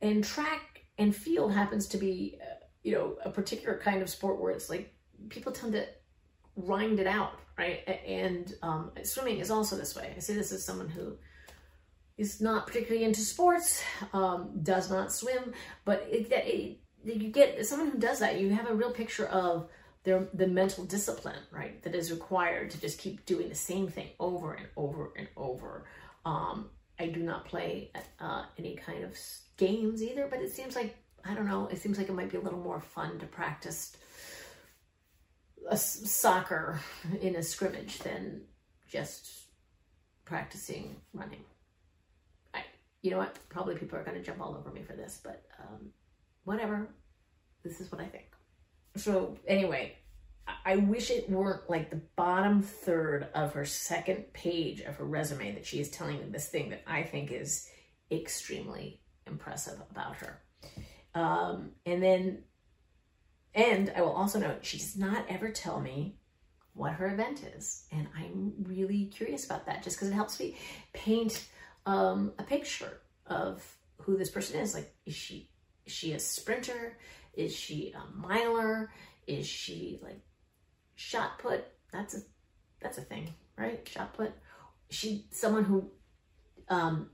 And 0.00 0.24
track 0.24 0.82
and 0.98 1.14
field 1.14 1.52
happens 1.52 1.86
to 1.88 1.96
be, 1.98 2.38
uh, 2.40 2.57
you 2.82 2.92
know, 2.92 3.16
a 3.24 3.30
particular 3.30 3.78
kind 3.78 4.02
of 4.02 4.08
sport 4.08 4.40
where 4.40 4.52
it's 4.52 4.70
like 4.70 4.94
people 5.28 5.52
tend 5.52 5.72
to 5.72 5.86
grind 6.64 7.00
it 7.00 7.06
out, 7.06 7.38
right? 7.56 7.86
And 8.06 8.54
um, 8.62 8.92
swimming 9.02 9.38
is 9.38 9.50
also 9.50 9.76
this 9.76 9.94
way. 9.94 10.12
I 10.16 10.20
say 10.20 10.34
this 10.34 10.52
as 10.52 10.64
someone 10.64 10.88
who 10.88 11.16
is 12.16 12.40
not 12.40 12.66
particularly 12.66 13.04
into 13.04 13.20
sports, 13.20 13.82
um, 14.12 14.50
does 14.62 14.90
not 14.90 15.12
swim, 15.12 15.52
but 15.84 16.06
it, 16.10 16.30
it, 16.32 16.78
you 17.04 17.30
get 17.30 17.64
someone 17.66 17.90
who 17.90 17.98
does 17.98 18.18
that, 18.18 18.40
you 18.40 18.50
have 18.50 18.68
a 18.68 18.74
real 18.74 18.90
picture 18.90 19.26
of 19.26 19.68
their 20.04 20.28
the 20.34 20.46
mental 20.46 20.84
discipline, 20.84 21.38
right, 21.50 21.82
that 21.82 21.94
is 21.94 22.10
required 22.10 22.70
to 22.70 22.80
just 22.80 22.98
keep 22.98 23.24
doing 23.26 23.48
the 23.48 23.54
same 23.54 23.88
thing 23.88 24.08
over 24.18 24.54
and 24.54 24.66
over 24.76 25.12
and 25.16 25.28
over. 25.36 25.84
Um, 26.24 26.70
I 26.98 27.06
do 27.06 27.20
not 27.20 27.44
play 27.44 27.92
uh, 28.18 28.44
any 28.58 28.74
kind 28.76 29.04
of 29.04 29.16
games 29.56 30.02
either, 30.02 30.26
but 30.28 30.40
it 30.40 30.52
seems 30.52 30.74
like 30.74 30.96
I 31.28 31.34
don't 31.34 31.46
know. 31.46 31.66
It 31.66 31.78
seems 31.78 31.98
like 31.98 32.08
it 32.08 32.14
might 32.14 32.30
be 32.30 32.38
a 32.38 32.40
little 32.40 32.58
more 32.58 32.80
fun 32.80 33.18
to 33.18 33.26
practice 33.26 33.96
soccer 35.74 36.80
in 37.20 37.36
a 37.36 37.42
scrimmage 37.42 37.98
than 37.98 38.42
just 38.88 39.28
practicing 40.24 40.96
running. 41.12 41.44
I, 42.54 42.62
you 43.02 43.10
know 43.10 43.18
what? 43.18 43.38
Probably 43.50 43.76
people 43.76 43.98
are 43.98 44.04
going 44.04 44.16
to 44.16 44.22
jump 44.22 44.40
all 44.40 44.56
over 44.56 44.70
me 44.70 44.82
for 44.82 44.94
this, 44.94 45.20
but 45.22 45.44
um, 45.60 45.90
whatever. 46.44 46.88
This 47.62 47.80
is 47.80 47.92
what 47.92 48.00
I 48.00 48.06
think. 48.06 48.26
So 48.96 49.36
anyway, 49.46 49.96
I 50.64 50.76
wish 50.76 51.10
it 51.10 51.28
weren't 51.28 51.68
like 51.68 51.90
the 51.90 52.00
bottom 52.16 52.62
third 52.62 53.28
of 53.34 53.52
her 53.52 53.66
second 53.66 54.32
page 54.32 54.80
of 54.80 54.96
her 54.96 55.04
resume 55.04 55.52
that 55.52 55.66
she 55.66 55.80
is 55.80 55.90
telling 55.90 56.18
me 56.18 56.24
this 56.30 56.48
thing 56.48 56.70
that 56.70 56.84
I 56.86 57.02
think 57.02 57.30
is 57.30 57.68
extremely 58.10 59.02
impressive 59.26 59.78
about 59.90 60.16
her. 60.16 60.40
Um, 61.18 61.72
and 61.84 62.02
then 62.02 62.44
and 63.54 63.92
I 63.96 64.02
will 64.02 64.12
also 64.12 64.38
note, 64.38 64.64
she 64.64 64.78
does 64.78 64.96
not 64.96 65.24
ever 65.28 65.50
tell 65.50 65.80
me 65.80 66.16
what 66.74 66.92
her 66.92 67.12
event 67.12 67.42
is. 67.56 67.86
And 67.90 68.06
I'm 68.16 68.52
really 68.62 69.06
curious 69.06 69.44
about 69.44 69.66
that 69.66 69.82
just 69.82 69.96
because 69.96 70.08
it 70.08 70.14
helps 70.14 70.38
me 70.38 70.56
paint 70.92 71.48
um, 71.84 72.32
a 72.38 72.44
picture 72.44 73.00
of 73.26 73.64
who 73.96 74.16
this 74.16 74.30
person 74.30 74.60
is. 74.60 74.74
Like, 74.74 74.94
is 75.06 75.14
she, 75.16 75.50
is 75.86 75.92
she 75.92 76.12
a 76.12 76.20
sprinter? 76.20 76.98
Is 77.34 77.52
she 77.54 77.92
a 77.96 78.16
miler? 78.16 78.92
Is 79.26 79.46
she 79.46 79.98
like 80.02 80.20
shot 80.94 81.40
put? 81.40 81.64
That's 81.92 82.14
a, 82.14 82.20
that's 82.80 82.98
a 82.98 83.02
thing, 83.02 83.34
right? 83.56 83.86
Shot 83.88 84.14
put. 84.14 84.32
She 84.90 85.26
someone 85.32 85.64
who 85.64 85.90
um, 86.68 87.10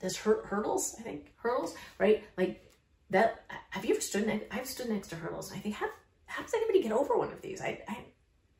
does 0.00 0.16
hur- 0.16 0.44
hurdles, 0.44 0.96
I 0.98 1.02
think, 1.02 1.32
hurdles, 1.36 1.74
right? 1.98 2.24
Like 2.36 2.69
that 3.10 3.44
have 3.70 3.84
you 3.84 3.92
ever 3.92 4.00
stood 4.00 4.26
next 4.26 4.46
I've 4.50 4.66
stood 4.66 4.88
next 4.88 5.08
to 5.08 5.16
hurdles. 5.16 5.52
I 5.52 5.58
think 5.58 5.74
how 5.74 5.88
how 6.26 6.42
does 6.42 6.54
anybody 6.54 6.82
get 6.82 6.92
over 6.92 7.16
one 7.16 7.32
of 7.32 7.42
these? 7.42 7.60
I, 7.60 7.80
I 7.88 7.98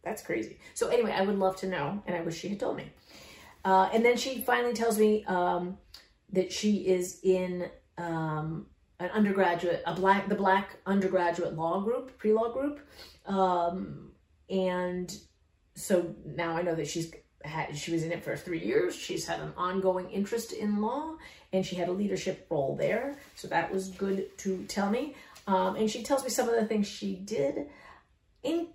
that's 0.02 0.22
crazy. 0.22 0.58
So 0.74 0.88
anyway, 0.88 1.12
I 1.12 1.22
would 1.22 1.38
love 1.38 1.56
to 1.56 1.66
know, 1.68 2.02
and 2.06 2.16
I 2.16 2.20
wish 2.22 2.38
she 2.38 2.48
had 2.48 2.60
told 2.60 2.76
me. 2.76 2.90
Uh, 3.64 3.90
and 3.92 4.04
then 4.04 4.16
she 4.16 4.40
finally 4.40 4.72
tells 4.72 4.98
me 4.98 5.24
um, 5.26 5.76
that 6.32 6.50
she 6.52 6.86
is 6.88 7.20
in 7.22 7.68
um, 7.98 8.66
an 8.98 9.10
undergraduate, 9.10 9.82
a 9.86 9.94
black, 9.94 10.28
the 10.28 10.34
black 10.34 10.76
undergraduate 10.86 11.54
law 11.54 11.80
group, 11.80 12.16
pre-law 12.18 12.52
group. 12.52 12.80
Um, 13.26 14.12
and 14.48 15.14
so 15.74 16.14
now 16.24 16.56
I 16.56 16.62
know 16.62 16.74
that 16.74 16.88
she's 16.88 17.12
had, 17.42 17.76
she 17.76 17.92
was 17.92 18.02
in 18.02 18.12
it 18.12 18.22
for 18.22 18.36
three 18.36 18.62
years. 18.64 18.94
She's 18.94 19.26
had 19.26 19.40
an 19.40 19.52
ongoing 19.56 20.10
interest 20.10 20.52
in 20.52 20.80
law 20.80 21.16
and 21.52 21.64
she 21.64 21.76
had 21.76 21.88
a 21.88 21.92
leadership 21.92 22.46
role 22.50 22.76
there. 22.76 23.16
So 23.34 23.48
that 23.48 23.72
was 23.72 23.88
good 23.88 24.36
to 24.38 24.64
tell 24.64 24.90
me. 24.90 25.14
Um, 25.46 25.76
and 25.76 25.90
she 25.90 26.02
tells 26.02 26.22
me 26.22 26.30
some 26.30 26.48
of 26.48 26.54
the 26.54 26.66
things 26.66 26.86
she 26.86 27.14
did 27.14 27.66
in, 28.42 28.68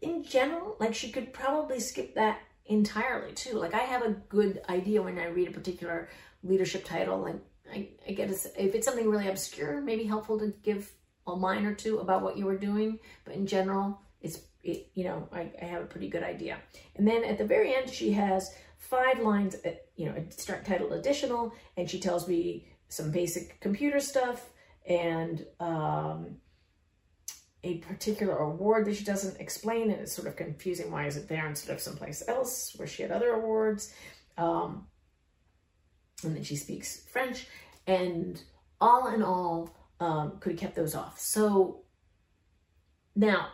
in 0.00 0.24
general, 0.24 0.76
like 0.80 0.94
she 0.94 1.10
could 1.10 1.32
probably 1.32 1.80
skip 1.80 2.14
that 2.14 2.40
entirely 2.66 3.32
too. 3.32 3.58
Like 3.58 3.74
I 3.74 3.80
have 3.80 4.02
a 4.02 4.10
good 4.10 4.60
idea 4.68 5.02
when 5.02 5.18
I 5.18 5.26
read 5.26 5.48
a 5.48 5.52
particular 5.52 6.08
leadership 6.42 6.84
title, 6.84 7.18
like 7.18 7.36
I, 7.72 7.88
I 8.08 8.12
get 8.12 8.30
a, 8.30 8.34
if 8.62 8.74
it's 8.74 8.86
something 8.86 9.08
really 9.08 9.28
obscure, 9.28 9.80
maybe 9.80 10.04
helpful 10.04 10.38
to 10.38 10.52
give 10.62 10.90
a 11.26 11.32
line 11.32 11.66
or 11.66 11.74
two 11.74 11.98
about 11.98 12.22
what 12.22 12.36
you 12.36 12.46
were 12.46 12.56
doing. 12.56 12.98
But 13.24 13.34
in 13.34 13.46
general, 13.46 14.00
it's, 14.20 14.40
it, 14.68 14.90
you 14.94 15.04
know, 15.04 15.28
I, 15.32 15.50
I 15.60 15.64
have 15.64 15.82
a 15.82 15.86
pretty 15.86 16.08
good 16.08 16.22
idea. 16.22 16.58
And 16.96 17.06
then 17.06 17.24
at 17.24 17.38
the 17.38 17.44
very 17.44 17.74
end, 17.74 17.90
she 17.90 18.12
has 18.12 18.54
five 18.78 19.20
lines, 19.20 19.56
uh, 19.64 19.70
you 19.96 20.06
know, 20.06 20.24
start 20.30 20.64
titled 20.64 20.92
additional, 20.92 21.52
and 21.76 21.88
she 21.90 21.98
tells 21.98 22.28
me 22.28 22.68
some 22.88 23.10
basic 23.10 23.60
computer 23.60 24.00
stuff 24.00 24.50
and 24.88 25.44
um, 25.58 26.36
a 27.64 27.78
particular 27.78 28.36
award 28.36 28.86
that 28.86 28.94
she 28.96 29.04
doesn't 29.04 29.40
explain, 29.40 29.90
and 29.90 30.00
it's 30.00 30.12
sort 30.12 30.28
of 30.28 30.36
confusing. 30.36 30.90
Why 30.90 31.06
is 31.06 31.16
it 31.16 31.28
there 31.28 31.46
instead 31.46 31.74
of 31.74 31.80
someplace 31.80 32.22
else 32.28 32.74
where 32.76 32.86
she 32.86 33.02
had 33.02 33.10
other 33.10 33.30
awards? 33.30 33.92
Um, 34.38 34.86
and 36.22 36.36
then 36.36 36.44
she 36.44 36.56
speaks 36.56 37.06
French, 37.10 37.46
and 37.86 38.40
all 38.80 39.08
in 39.12 39.22
all, 39.22 39.74
um, 39.98 40.38
could 40.38 40.52
have 40.52 40.60
kept 40.60 40.76
those 40.76 40.94
off. 40.94 41.18
So 41.18 41.82
now, 43.16 43.48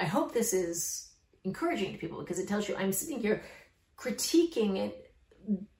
I 0.00 0.04
hope 0.04 0.32
this 0.32 0.52
is 0.52 1.10
encouraging 1.44 1.92
to 1.92 1.98
people 1.98 2.20
because 2.20 2.38
it 2.38 2.48
tells 2.48 2.68
you 2.68 2.76
I'm 2.76 2.92
sitting 2.92 3.20
here 3.20 3.42
critiquing 3.96 4.78
it, 4.78 5.14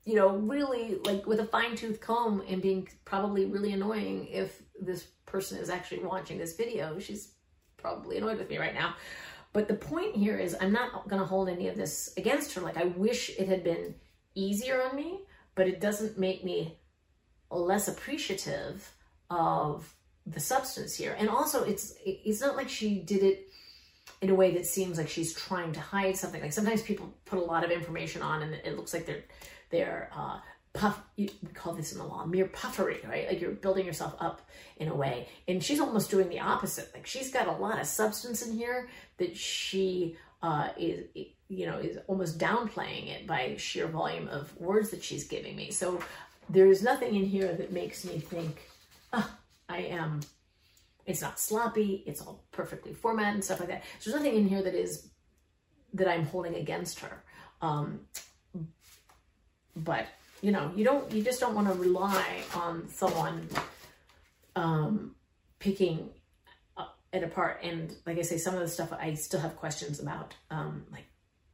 you 0.05 0.15
know, 0.15 0.37
really 0.37 0.99
like 1.05 1.27
with 1.27 1.41
a 1.41 1.47
fine 1.47 1.75
tooth 1.75 2.01
comb 2.01 2.43
and 2.47 2.61
being 2.61 2.87
probably 3.05 3.47
really 3.47 3.73
annoying 3.73 4.27
if 4.29 4.63
this 4.81 5.05
person 5.25 5.59
is 5.59 5.71
actually 5.71 6.03
watching 6.05 6.37
this 6.39 6.57
video. 6.57 6.99
She's 6.99 7.33
probably 7.79 8.19
annoyed 8.19 8.39
with 8.39 8.51
me 8.51 8.59
right 8.59 8.75
now. 8.75 8.95
But 9.53 9.69
the 9.69 9.75
point 9.75 10.15
here 10.15 10.37
is 10.37 10.55
I'm 10.61 10.73
not 10.73 11.09
going 11.09 11.21
to 11.21 11.27
hold 11.27 11.49
any 11.49 11.69
of 11.69 11.77
this 11.77 12.13
against 12.17 12.53
her. 12.55 12.61
Like 12.61 12.77
I 12.77 12.85
wish 12.85 13.31
it 13.39 13.49
had 13.49 13.65
been 13.65 13.95
easier 14.35 14.83
on 14.83 14.95
me, 14.95 15.21
but 15.55 15.67
it 15.67 15.81
doesn't 15.81 16.19
make 16.19 16.45
me 16.45 16.79
less 17.51 17.89
appreciative 17.89 18.89
of 19.31 19.93
the 20.27 20.41
substance 20.41 20.95
here. 20.95 21.17
And 21.19 21.29
also 21.29 21.65
it's 21.65 21.95
it's 22.05 22.41
not 22.41 22.57
like 22.57 22.69
she 22.69 23.01
did 23.01 23.23
it 23.23 23.50
in 24.23 24.31
a 24.31 24.35
way 24.35 24.53
that 24.53 24.67
seems 24.67 24.99
like 24.99 25.09
she's 25.09 25.33
trying 25.33 25.73
to 25.73 25.81
hide 25.81 26.17
something. 26.17 26.43
Like 26.43 26.53
sometimes 26.53 26.83
people 26.83 27.13
put 27.25 27.39
a 27.39 27.43
lot 27.43 27.65
of 27.65 27.71
information 27.71 28.23
on 28.23 28.43
and 28.43 28.55
it 28.55 28.77
looks 28.77 28.93
like 28.93 29.07
they're 29.07 29.25
they're 29.71 30.11
uh, 30.15 30.41
puff, 30.73 31.01
we 31.17 31.29
call 31.55 31.75
this 31.75 31.93
in 31.93 31.99
the 31.99 32.05
law, 32.05 32.25
mere 32.25 32.47
puffery, 32.47 32.99
right? 33.09 33.29
Like 33.29 33.41
you're 33.41 33.51
building 33.51 33.87
yourself 33.87 34.15
up 34.21 34.43
in 34.77 34.89
a 34.89 34.95
way. 34.95 35.29
And 35.49 35.63
she's 35.63 35.81
almost 35.81 36.11
doing 36.11 36.29
the 36.29 36.41
opposite. 36.41 36.91
Like 36.95 37.07
she's 37.07 37.31
got 37.31 37.49
a 37.49 37.53
lot 37.53 37.81
of 37.81 37.87
substance 37.87 38.47
in 38.47 38.57
here 38.57 38.89
that 39.19 39.37
she 39.37 40.17
uh, 40.43 40.69
is, 40.79 41.07
you 41.49 41.67
know, 41.67 41.79
is 41.79 41.99
almost 42.07 42.39
downplaying 42.39 43.09
it 43.09 43.27
by 43.27 43.57
sheer 43.57 43.89
volume 43.89 44.29
of 44.29 44.57
words 44.61 44.91
that 44.91 45.03
she's 45.03 45.25
giving 45.25 45.57
me. 45.57 45.71
So 45.71 46.01
there's 46.49 46.83
nothing 46.83 47.15
in 47.15 47.25
here 47.25 47.53
that 47.53 47.73
makes 47.73 48.05
me 48.05 48.19
think, 48.19 48.61
oh, 49.13 49.31
I 49.69 49.79
am, 49.83 50.21
it's 51.07 51.23
not 51.23 51.39
sloppy, 51.39 52.03
it's 52.07 52.21
all 52.21 52.45
perfectly 52.53 52.93
formatted 52.93 53.35
and 53.35 53.45
stuff 53.45 53.61
like 53.61 53.69
that. 53.69 53.83
So 53.99 54.11
there's 54.11 54.23
nothing 54.23 54.39
in 54.39 54.49
here 54.49 54.63
that 54.63 54.75
is, 54.75 55.09
that 55.95 56.09
I'm 56.09 56.27
holding 56.27 56.55
against 56.55 57.01
her. 57.01 57.23
Um, 57.63 58.01
but 59.77 60.07
you 60.43 60.53
know, 60.53 60.73
you 60.75 60.85
don't, 60.85 61.11
you 61.13 61.23
just 61.23 61.41
don't 61.41 61.55
want 61.55 61.69
to 61.69 61.75
rely 61.75 62.25
on 62.55 62.89
someone 62.89 63.49
um, 64.57 65.15
picking 65.59 66.11
it 67.13 67.23
apart. 67.23 67.61
And 67.63 67.95
like 68.07 68.19
I 68.19 68.23
say, 68.23 68.39
some 68.39 68.55
of 68.55 68.61
the 68.61 68.69
stuff 68.69 68.93
I 68.93 69.15
still 69.15 69.41
have 69.41 69.57
questions 69.57 70.01
about, 70.01 70.35
um, 70.51 70.85
like 70.93 71.05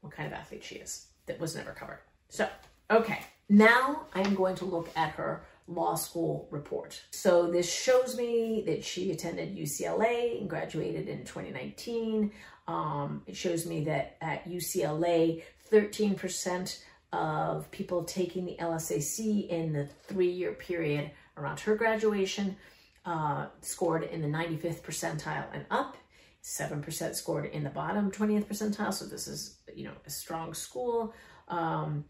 what 0.00 0.12
kind 0.12 0.26
of 0.26 0.32
athlete 0.32 0.64
she 0.64 0.76
is 0.76 1.06
that 1.26 1.40
was 1.40 1.56
never 1.56 1.72
covered. 1.72 2.00
So, 2.28 2.48
okay, 2.90 3.20
now 3.48 4.02
I'm 4.14 4.34
going 4.34 4.54
to 4.56 4.64
look 4.64 4.90
at 4.96 5.10
her 5.10 5.42
law 5.68 5.94
school 5.94 6.48
report. 6.50 7.00
So 7.10 7.50
this 7.50 7.72
shows 7.72 8.16
me 8.16 8.62
that 8.66 8.84
she 8.84 9.10
attended 9.10 9.56
UCLA 9.56 10.40
and 10.40 10.48
graduated 10.48 11.08
in 11.08 11.24
2019. 11.24 12.32
Um, 12.68 13.22
it 13.26 13.36
shows 13.36 13.66
me 13.66 13.84
that 13.84 14.16
at 14.20 14.48
UCLA, 14.48 15.42
13% 15.72 16.82
of 17.12 17.70
people 17.70 18.04
taking 18.04 18.44
the 18.44 18.56
LSAT 18.60 19.48
in 19.48 19.72
the 19.72 19.86
three-year 20.06 20.52
period 20.52 21.10
around 21.36 21.60
her 21.60 21.74
graduation 21.74 22.56
uh, 23.04 23.46
scored 23.60 24.04
in 24.04 24.20
the 24.20 24.28
95th 24.28 24.82
percentile 24.82 25.46
and 25.52 25.64
up. 25.70 25.96
7% 26.42 27.14
scored 27.14 27.46
in 27.46 27.64
the 27.64 27.70
bottom 27.70 28.10
20th 28.10 28.46
percentile. 28.46 28.94
So 28.94 29.06
this 29.06 29.26
is, 29.26 29.58
you 29.74 29.84
know, 29.84 29.94
a 30.06 30.10
strong 30.10 30.54
school. 30.54 31.12
Um, 31.48 32.04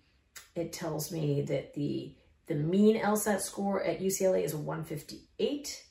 it 0.55 0.73
tells 0.73 1.11
me 1.11 1.43
that 1.43 1.73
the 1.75 2.15
the 2.47 2.55
mean 2.55 3.01
LSAT 3.01 3.41
score 3.41 3.83
at 3.83 4.01
UCLA 4.01 4.45
is 4.45 4.55
158. 4.55 5.85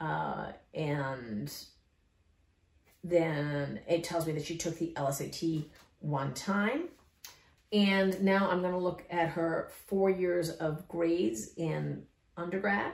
Uh, 0.00 0.52
and 0.74 1.52
then 3.02 3.80
it 3.88 4.04
tells 4.04 4.26
me 4.26 4.32
that 4.32 4.44
she 4.44 4.56
took 4.56 4.78
the 4.78 4.92
LSAT 4.96 5.66
one 6.00 6.34
time. 6.34 6.88
And 7.72 8.22
now 8.22 8.50
I'm 8.50 8.60
going 8.60 8.72
to 8.72 8.78
look 8.78 9.04
at 9.10 9.30
her 9.30 9.70
four 9.86 10.10
years 10.10 10.50
of 10.50 10.86
grades 10.88 11.54
in 11.56 12.04
undergrad. 12.36 12.92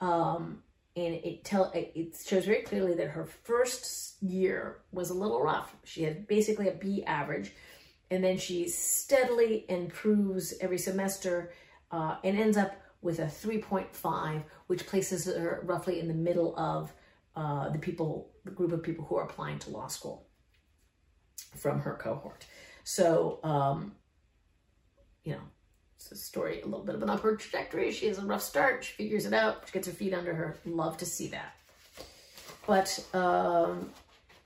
Um, 0.00 0.62
and 0.96 1.14
it 1.14 1.44
tell 1.44 1.70
it 1.74 2.16
shows 2.26 2.46
very 2.46 2.62
clearly 2.62 2.94
that 2.94 3.08
her 3.08 3.24
first 3.24 4.20
year 4.22 4.78
was 4.90 5.10
a 5.10 5.14
little 5.14 5.40
rough. 5.40 5.74
She 5.84 6.02
had 6.02 6.26
basically 6.26 6.68
a 6.68 6.72
B 6.72 7.04
average, 7.04 7.52
and 8.10 8.24
then 8.24 8.38
she 8.38 8.68
steadily 8.68 9.64
improves 9.68 10.54
every 10.60 10.78
semester 10.78 11.52
uh, 11.90 12.16
and 12.24 12.38
ends 12.38 12.56
up 12.56 12.72
with 13.02 13.18
a 13.18 13.24
3.5, 13.24 14.42
which 14.66 14.86
places 14.86 15.24
her 15.26 15.60
roughly 15.64 16.00
in 16.00 16.08
the 16.08 16.14
middle 16.14 16.54
of 16.56 16.92
uh, 17.36 17.70
the 17.70 17.78
people, 17.78 18.30
the 18.44 18.50
group 18.50 18.72
of 18.72 18.82
people 18.82 19.04
who 19.04 19.16
are 19.16 19.24
applying 19.24 19.58
to 19.58 19.70
law 19.70 19.86
school 19.86 20.26
from 21.56 21.80
her 21.80 21.94
cohort. 21.94 22.44
So 22.84 23.40
um, 23.42 23.92
you 25.24 25.32
know, 25.32 25.42
it's 25.96 26.12
a 26.12 26.16
story, 26.16 26.60
a 26.62 26.64
little 26.64 26.84
bit 26.84 26.94
of 26.94 27.02
an 27.02 27.10
upward 27.10 27.40
trajectory. 27.40 27.92
She 27.92 28.06
has 28.06 28.18
a 28.18 28.24
rough 28.24 28.42
start. 28.42 28.84
She 28.84 28.92
figures 28.94 29.26
it 29.26 29.34
out. 29.34 29.64
She 29.66 29.72
gets 29.72 29.86
her 29.86 29.92
feet 29.92 30.14
under 30.14 30.34
her. 30.34 30.56
Love 30.64 30.96
to 30.98 31.06
see 31.06 31.28
that. 31.28 31.54
But 32.66 33.04
um, 33.12 33.90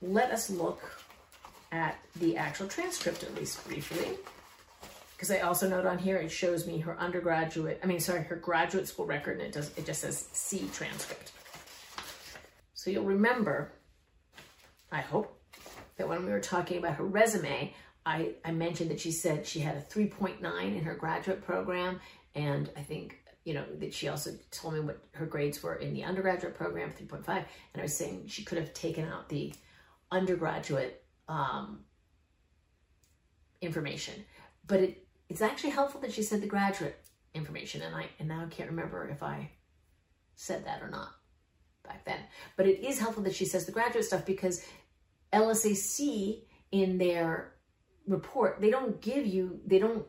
let 0.01 0.31
us 0.31 0.49
look 0.49 0.81
at 1.71 1.97
the 2.17 2.37
actual 2.37 2.67
transcript, 2.67 3.23
at 3.23 3.33
least 3.35 3.65
briefly. 3.67 4.17
Because 5.15 5.31
I 5.31 5.39
also 5.39 5.69
note 5.69 5.85
on 5.85 5.97
here, 5.97 6.17
it 6.17 6.29
shows 6.29 6.67
me 6.67 6.79
her 6.79 6.99
undergraduate, 6.99 7.79
I 7.81 7.87
mean, 7.87 7.99
sorry, 7.99 8.23
her 8.23 8.35
graduate 8.35 8.87
school 8.87 9.05
record, 9.05 9.39
and 9.39 9.47
it, 9.47 9.53
does, 9.53 9.71
it 9.77 9.85
just 9.85 10.01
says 10.01 10.27
see 10.33 10.69
transcript. 10.73 11.31
So 12.73 12.89
you'll 12.89 13.05
remember, 13.05 13.71
I 14.91 14.99
hope, 15.01 15.41
that 15.97 16.09
when 16.09 16.25
we 16.25 16.31
were 16.31 16.41
talking 16.41 16.77
about 16.77 16.95
her 16.95 17.05
resume, 17.05 17.73
I, 18.05 18.33
I 18.43 18.51
mentioned 18.51 18.91
that 18.91 18.99
she 18.99 19.11
said 19.11 19.47
she 19.47 19.59
had 19.59 19.77
a 19.77 19.81
3.9 19.81 20.41
in 20.77 20.83
her 20.83 20.93
graduate 20.93 21.43
program. 21.43 21.99
And 22.35 22.69
I 22.75 22.81
think, 22.81 23.17
you 23.45 23.53
know, 23.53 23.65
that 23.79 23.93
she 23.93 24.09
also 24.09 24.31
told 24.51 24.73
me 24.73 24.81
what 24.81 24.99
her 25.13 25.25
grades 25.25 25.63
were 25.63 25.75
in 25.75 25.93
the 25.93 26.03
undergraduate 26.03 26.55
program, 26.55 26.91
3.5. 26.91 27.27
And 27.29 27.45
I 27.77 27.81
was 27.81 27.95
saying 27.95 28.25
she 28.27 28.43
could 28.43 28.57
have 28.57 28.73
taken 28.73 29.05
out 29.05 29.29
the 29.29 29.53
undergraduate 30.11 31.03
um, 31.27 31.79
information. 33.61 34.25
But 34.67 34.79
it, 34.81 35.04
it's 35.29 35.41
actually 35.41 35.71
helpful 35.71 36.01
that 36.01 36.13
she 36.13 36.23
said 36.23 36.41
the 36.41 36.47
graduate 36.47 36.99
information. 37.33 37.81
And 37.81 37.95
I 37.95 38.07
and 38.19 38.27
now 38.27 38.43
I 38.43 38.47
can't 38.47 38.69
remember 38.69 39.07
if 39.09 39.23
I 39.23 39.51
said 40.35 40.65
that 40.65 40.81
or 40.81 40.89
not 40.89 41.09
back 41.83 42.05
then. 42.05 42.19
But 42.57 42.67
it 42.67 42.83
is 42.83 42.99
helpful 42.99 43.23
that 43.23 43.35
she 43.35 43.45
says 43.45 43.65
the 43.65 43.71
graduate 43.71 44.05
stuff 44.05 44.25
because 44.25 44.65
LSAC 45.33 46.41
in 46.71 46.97
their 46.97 47.53
report, 48.07 48.59
they 48.61 48.69
don't 48.69 49.01
give 49.01 49.25
you, 49.25 49.59
they 49.65 49.79
don't, 49.79 50.05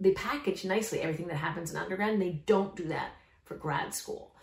they 0.00 0.12
package 0.12 0.64
nicely 0.64 1.00
everything 1.00 1.28
that 1.28 1.36
happens 1.36 1.70
in 1.70 1.76
undergrad 1.76 2.12
and 2.12 2.22
they 2.22 2.42
don't 2.46 2.74
do 2.76 2.88
that 2.88 3.12
for 3.44 3.56
grad 3.56 3.94
school. 3.94 4.34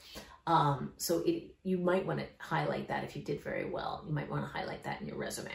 Um, 0.47 0.93
so 0.97 1.19
it, 1.19 1.55
you 1.63 1.77
might 1.77 2.05
want 2.05 2.19
to 2.19 2.25
highlight 2.39 2.87
that 2.87 3.03
if 3.03 3.15
you 3.15 3.21
did 3.21 3.43
very 3.43 3.65
well. 3.65 4.03
You 4.07 4.13
might 4.13 4.29
want 4.29 4.43
to 4.43 4.47
highlight 4.51 4.83
that 4.83 5.01
in 5.01 5.07
your 5.07 5.17
resume. 5.17 5.51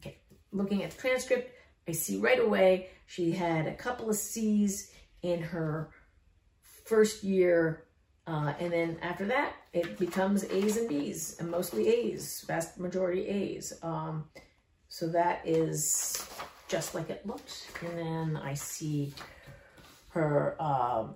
Okay, 0.00 0.18
looking 0.52 0.84
at 0.84 0.92
the 0.92 1.00
transcript, 1.00 1.52
I 1.88 1.92
see 1.92 2.18
right 2.18 2.40
away 2.40 2.88
she 3.06 3.32
had 3.32 3.66
a 3.66 3.74
couple 3.74 4.10
of 4.10 4.16
C's 4.16 4.90
in 5.22 5.40
her 5.42 5.90
first 6.84 7.22
year 7.24 7.86
Uh, 8.26 8.52
and 8.58 8.72
then 8.72 8.98
after 9.02 9.24
that, 9.26 9.54
it 9.72 9.98
becomes 9.98 10.44
A's 10.50 10.76
and 10.76 10.88
B's, 10.88 11.36
and 11.38 11.48
mostly 11.48 11.86
A's, 11.86 12.44
vast 12.46 12.78
majority 12.78 13.26
A's. 13.28 13.72
Um, 13.82 14.24
so 14.88 15.06
that 15.08 15.46
is 15.46 16.20
just 16.66 16.94
like 16.94 17.08
it 17.08 17.24
looked. 17.24 17.68
And 17.82 17.96
then 17.96 18.36
I 18.36 18.54
see 18.54 19.14
her 20.08 20.56
uh, 20.58 21.06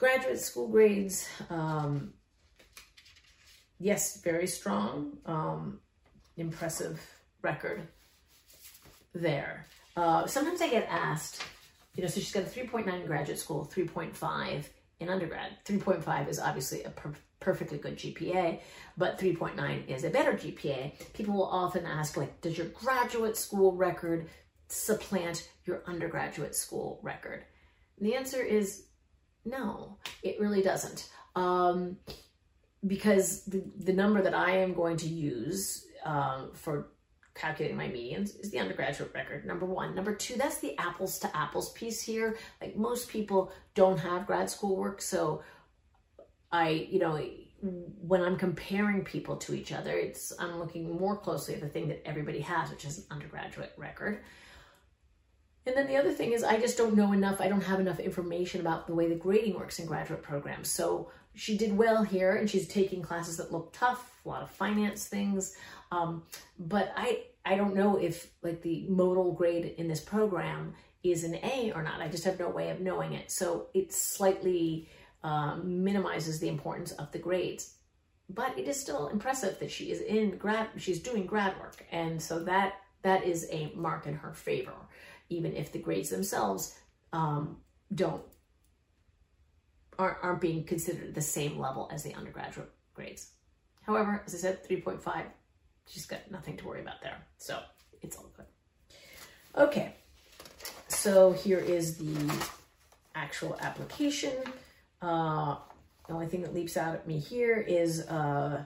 graduate 0.00 0.40
school 0.40 0.66
grades. 0.66 1.28
Um, 1.48 2.14
yes, 3.78 4.20
very 4.22 4.48
strong, 4.48 5.18
um, 5.26 5.78
impressive 6.36 7.00
record 7.40 7.86
there. 9.14 9.66
Uh, 9.96 10.26
sometimes 10.26 10.60
I 10.60 10.68
get 10.68 10.86
asked, 10.90 11.42
you 11.94 12.02
know, 12.02 12.08
so 12.08 12.20
she's 12.20 12.32
got 12.32 12.42
a 12.42 12.46
3.9 12.46 13.00
in 13.00 13.06
graduate 13.06 13.38
school, 13.38 13.70
3.5 13.72 14.64
in 15.00 15.08
undergrad. 15.08 15.52
3.5 15.64 16.28
is 16.28 16.38
obviously 16.38 16.82
a 16.84 16.90
per 16.90 17.14
perfectly 17.38 17.76
good 17.78 17.96
GPA, 17.96 18.60
but 18.96 19.18
3.9 19.18 19.88
is 19.88 20.04
a 20.04 20.10
better 20.10 20.32
GPA. 20.32 20.92
People 21.12 21.34
will 21.34 21.46
often 21.46 21.84
ask, 21.84 22.16
like, 22.16 22.40
does 22.40 22.56
your 22.56 22.66
graduate 22.68 23.36
school 23.36 23.72
record 23.72 24.28
supplant 24.68 25.48
your 25.66 25.82
undergraduate 25.86 26.56
school 26.56 26.98
record? 27.02 27.44
And 27.98 28.08
the 28.08 28.14
answer 28.14 28.42
is 28.42 28.86
no, 29.44 29.98
it 30.22 30.40
really 30.40 30.62
doesn't. 30.62 31.10
Um, 31.36 31.98
because 32.86 33.44
the, 33.44 33.62
the 33.78 33.92
number 33.92 34.22
that 34.22 34.34
I 34.34 34.56
am 34.58 34.74
going 34.74 34.96
to 34.98 35.08
use 35.08 35.86
um, 36.04 36.50
for 36.52 36.88
calculating 37.36 37.76
my 37.76 37.88
medians 37.88 38.40
is 38.40 38.50
the 38.50 38.58
undergraduate 38.58 39.12
record, 39.14 39.44
number 39.46 39.66
one. 39.66 39.94
Number 39.94 40.14
two, 40.14 40.36
that's 40.36 40.58
the 40.58 40.76
apples 40.78 41.18
to 41.20 41.36
apples 41.36 41.72
piece 41.72 42.00
here. 42.00 42.36
Like 42.60 42.76
most 42.76 43.08
people 43.08 43.52
don't 43.74 43.98
have 43.98 44.26
grad 44.26 44.50
school 44.50 44.76
work, 44.76 45.00
so 45.00 45.42
I, 46.50 46.88
you 46.90 46.98
know, 46.98 47.20
when 47.60 48.22
I'm 48.22 48.36
comparing 48.36 49.04
people 49.04 49.36
to 49.36 49.54
each 49.54 49.72
other, 49.72 49.96
it's 49.96 50.32
I'm 50.38 50.58
looking 50.58 50.96
more 50.98 51.16
closely 51.16 51.54
at 51.54 51.60
the 51.60 51.68
thing 51.68 51.88
that 51.88 52.06
everybody 52.06 52.40
has, 52.40 52.70
which 52.70 52.84
is 52.84 52.98
an 52.98 53.04
undergraduate 53.10 53.72
record. 53.76 54.20
And 55.66 55.76
then 55.76 55.88
the 55.88 55.96
other 55.96 56.12
thing 56.12 56.32
is 56.32 56.44
I 56.44 56.60
just 56.60 56.78
don't 56.78 56.94
know 56.94 57.12
enough, 57.12 57.40
I 57.40 57.48
don't 57.48 57.62
have 57.62 57.80
enough 57.80 57.98
information 57.98 58.60
about 58.60 58.86
the 58.86 58.94
way 58.94 59.08
the 59.08 59.16
grading 59.16 59.54
works 59.54 59.78
in 59.78 59.86
graduate 59.86 60.22
programs. 60.22 60.70
So 60.70 61.10
she 61.36 61.56
did 61.56 61.76
well 61.76 62.02
here 62.02 62.36
and 62.36 62.48
she's 62.48 62.66
taking 62.66 63.02
classes 63.02 63.36
that 63.36 63.52
look 63.52 63.72
tough, 63.72 64.20
a 64.24 64.28
lot 64.28 64.42
of 64.42 64.50
finance 64.50 65.06
things. 65.06 65.56
Um, 65.92 66.24
but 66.58 66.92
I, 66.96 67.24
I 67.44 67.56
don't 67.56 67.74
know 67.74 67.96
if 67.96 68.30
like 68.42 68.62
the 68.62 68.86
modal 68.88 69.32
grade 69.32 69.74
in 69.78 69.86
this 69.86 70.00
program 70.00 70.74
is 71.02 71.24
an 71.24 71.36
A 71.36 71.72
or 71.74 71.82
not. 71.82 72.00
I 72.00 72.08
just 72.08 72.24
have 72.24 72.38
no 72.38 72.48
way 72.48 72.70
of 72.70 72.80
knowing 72.80 73.12
it. 73.12 73.30
So 73.30 73.68
it 73.74 73.92
slightly 73.92 74.88
uh, 75.22 75.56
minimizes 75.62 76.40
the 76.40 76.48
importance 76.48 76.92
of 76.92 77.12
the 77.12 77.18
grades. 77.18 77.74
But 78.28 78.58
it 78.58 78.66
is 78.66 78.80
still 78.80 79.08
impressive 79.08 79.60
that 79.60 79.70
she 79.70 79.92
is 79.92 80.00
in 80.00 80.36
grad, 80.36 80.68
she's 80.78 80.98
doing 80.98 81.26
grad 81.26 81.56
work. 81.60 81.84
And 81.92 82.20
so 82.20 82.42
that 82.44 82.74
that 83.02 83.22
is 83.22 83.46
a 83.52 83.70
mark 83.76 84.06
in 84.06 84.14
her 84.14 84.32
favor 84.32 84.74
even 85.28 85.54
if 85.54 85.72
the 85.72 85.78
grades 85.78 86.10
themselves 86.10 86.78
um, 87.12 87.56
don't 87.94 88.22
aren't, 89.98 90.18
aren't 90.22 90.40
being 90.40 90.64
considered 90.64 91.14
the 91.14 91.20
same 91.20 91.58
level 91.58 91.88
as 91.92 92.02
the 92.02 92.14
undergraduate 92.14 92.70
grades. 92.94 93.30
However, 93.82 94.22
as 94.26 94.34
I 94.34 94.38
said, 94.38 94.68
3.5, 94.68 95.24
she's 95.86 96.06
got 96.06 96.30
nothing 96.30 96.56
to 96.56 96.66
worry 96.66 96.80
about 96.80 97.00
there. 97.02 97.16
So 97.38 97.60
it's 98.02 98.16
all 98.16 98.30
good. 98.36 98.46
Okay, 99.56 99.94
so 100.88 101.32
here 101.32 101.58
is 101.58 101.96
the 101.96 102.46
actual 103.14 103.56
application. 103.60 104.32
Uh, 105.00 105.56
the 106.06 106.12
only 106.12 106.26
thing 106.26 106.42
that 106.42 106.54
leaps 106.54 106.76
out 106.76 106.94
at 106.94 107.06
me 107.06 107.18
here 107.18 107.58
is 107.58 108.06
uh, 108.08 108.64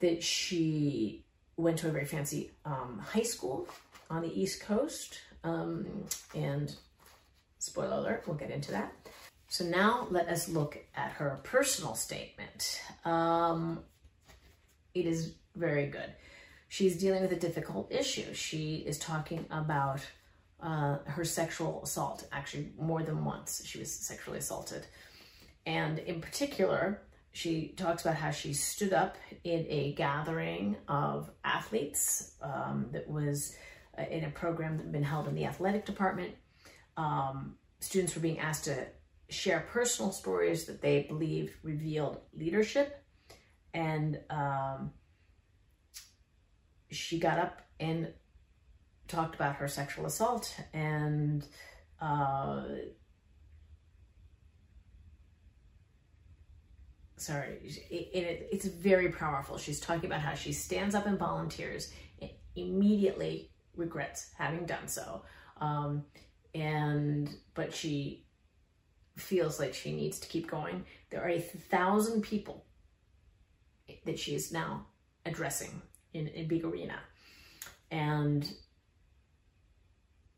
that 0.00 0.22
she 0.22 1.24
went 1.56 1.78
to 1.78 1.88
a 1.88 1.92
very 1.92 2.04
fancy 2.04 2.50
um, 2.64 3.00
high 3.04 3.22
school 3.22 3.68
on 4.10 4.22
the 4.22 4.40
East 4.40 4.60
Coast. 4.60 5.20
Um, 5.44 5.86
and 6.34 6.74
spoiler 7.58 7.96
alert, 7.98 8.24
we'll 8.26 8.36
get 8.36 8.50
into 8.50 8.72
that. 8.72 8.92
So 9.48 9.64
now 9.64 10.06
let 10.10 10.28
us 10.28 10.48
look 10.48 10.78
at 10.94 11.12
her 11.12 11.40
personal 11.44 11.94
statement. 11.94 12.80
Um, 13.04 13.84
it 14.94 15.06
is 15.06 15.34
very 15.54 15.86
good. 15.86 16.12
She's 16.68 16.96
dealing 16.96 17.22
with 17.22 17.32
a 17.32 17.36
difficult 17.36 17.92
issue. 17.92 18.34
She 18.34 18.76
is 18.86 18.98
talking 18.98 19.46
about 19.50 20.00
uh, 20.60 20.98
her 21.06 21.24
sexual 21.24 21.82
assault, 21.82 22.26
actually 22.32 22.72
more 22.78 23.02
than 23.02 23.24
once 23.24 23.62
she 23.64 23.78
was 23.78 23.92
sexually 23.92 24.38
assaulted. 24.38 24.86
And 25.66 25.98
in 26.00 26.20
particular, 26.20 27.02
she 27.32 27.74
talks 27.76 28.02
about 28.02 28.16
how 28.16 28.30
she 28.30 28.54
stood 28.54 28.92
up 28.92 29.16
in 29.44 29.66
a 29.68 29.92
gathering 29.94 30.76
of 30.88 31.30
athletes 31.44 32.34
um, 32.40 32.86
that 32.92 33.08
was 33.08 33.56
uh, 33.98 34.02
in 34.10 34.24
a 34.24 34.30
program 34.30 34.76
that 34.76 34.84
had 34.84 34.92
been 34.92 35.02
held 35.02 35.28
in 35.28 35.34
the 35.34 35.44
athletic 35.44 35.84
department. 35.84 36.34
Um, 36.96 37.56
students 37.80 38.14
were 38.14 38.20
being 38.20 38.38
asked 38.38 38.64
to 38.64 38.86
share 39.30 39.66
personal 39.70 40.12
stories 40.12 40.66
that 40.66 40.80
they 40.80 41.02
believe 41.02 41.56
revealed 41.62 42.18
leadership. 42.36 43.02
And 43.72 44.20
um, 44.30 44.92
she 46.90 47.18
got 47.18 47.38
up 47.38 47.62
and 47.80 48.12
talked 49.08 49.34
about 49.34 49.56
her 49.56 49.68
sexual 49.68 50.06
assault 50.06 50.54
and 50.72 51.46
uh, 52.00 52.62
sorry, 57.16 57.58
it, 57.90 58.10
it, 58.12 58.48
it's 58.52 58.66
very 58.66 59.10
powerful. 59.10 59.56
She's 59.56 59.80
talking 59.80 60.06
about 60.06 60.20
how 60.20 60.34
she 60.34 60.52
stands 60.52 60.94
up 60.94 61.06
and 61.06 61.18
volunteers 61.18 61.92
and 62.20 62.30
immediately 62.54 63.50
regrets 63.76 64.30
having 64.36 64.66
done 64.66 64.88
so. 64.88 65.22
Um, 65.60 66.04
and, 66.54 67.30
but 67.54 67.74
she 67.74 68.23
feels 69.16 69.60
like 69.60 69.74
she 69.74 69.92
needs 69.92 70.18
to 70.20 70.28
keep 70.28 70.50
going. 70.50 70.84
There 71.10 71.22
are 71.22 71.28
a 71.28 71.40
thousand 71.40 72.22
people 72.22 72.64
that 74.04 74.18
she 74.18 74.34
is 74.34 74.52
now 74.52 74.86
addressing 75.26 75.82
in, 76.12 76.28
in 76.28 76.48
Big 76.48 76.64
Arena. 76.64 76.98
And 77.90 78.50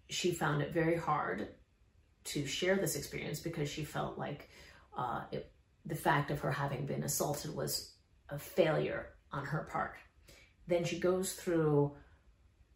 she 0.09 0.33
found 0.33 0.63
it 0.63 0.73
very 0.73 0.97
hard 0.97 1.49
to 2.25 2.47
share 2.47 2.77
this 2.77 2.97
experience 2.97 3.41
because 3.41 3.69
she 3.69 3.85
felt 3.85 4.19
like 4.19 4.51
uh, 4.97 5.23
it, 5.33 5.51
the 5.85 5.95
fact 5.95 6.31
of 6.31 6.41
her 6.41 6.51
having 6.51 6.87
been 6.87 7.05
assaulted 7.05 7.55
was 7.55 7.93
a 8.29 8.39
failure 8.39 9.11
on 9.33 9.45
her 9.45 9.69
part. 9.71 9.95
Then 10.67 10.85
she 10.85 10.99
goes 10.99 11.35
through 11.35 11.93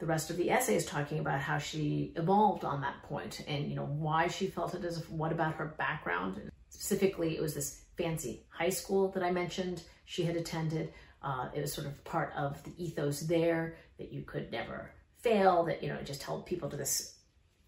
the 0.01 0.07
rest 0.07 0.31
of 0.31 0.37
the 0.37 0.51
essay 0.51 0.75
is 0.75 0.87
talking 0.87 1.19
about 1.19 1.41
how 1.41 1.59
she 1.59 2.13
evolved 2.17 2.65
on 2.65 2.81
that 2.81 3.03
point 3.05 3.45
and 3.47 3.69
you 3.69 3.77
know 3.77 3.87
why 3.87 4.27
she 4.29 4.47
felt 4.47 4.75
it 4.75 4.85
as 4.85 5.09
what 5.09 5.33
about 5.33 5.55
her 5.55 5.75
background? 5.79 6.51
Specifically 6.71 7.37
it 7.37 7.43
was 7.43 7.55
this 7.55 7.83
fancy 7.97 8.47
high 8.49 8.71
school 8.71 9.11
that 9.11 9.23
i 9.23 9.31
mentioned 9.31 9.83
she 10.07 10.25
had 10.25 10.37
attended. 10.37 10.93
Uh, 11.23 11.51
it 11.55 11.61
was 11.61 11.73
sort 11.73 11.87
of 11.87 12.03
part 12.05 12.33
of 12.35 12.63
the 12.65 12.73
ethos 12.83 13.21
there 13.21 13.77
that 13.99 14.11
you 14.11 14.23
could 14.23 14.51
never 14.51 14.91
fail 15.19 15.65
that 15.65 15.83
you 15.83 15.89
know 15.89 15.97
it 15.97 16.07
just 16.07 16.23
held 16.23 16.47
people 16.47 16.71
to 16.71 16.77
this 16.77 17.19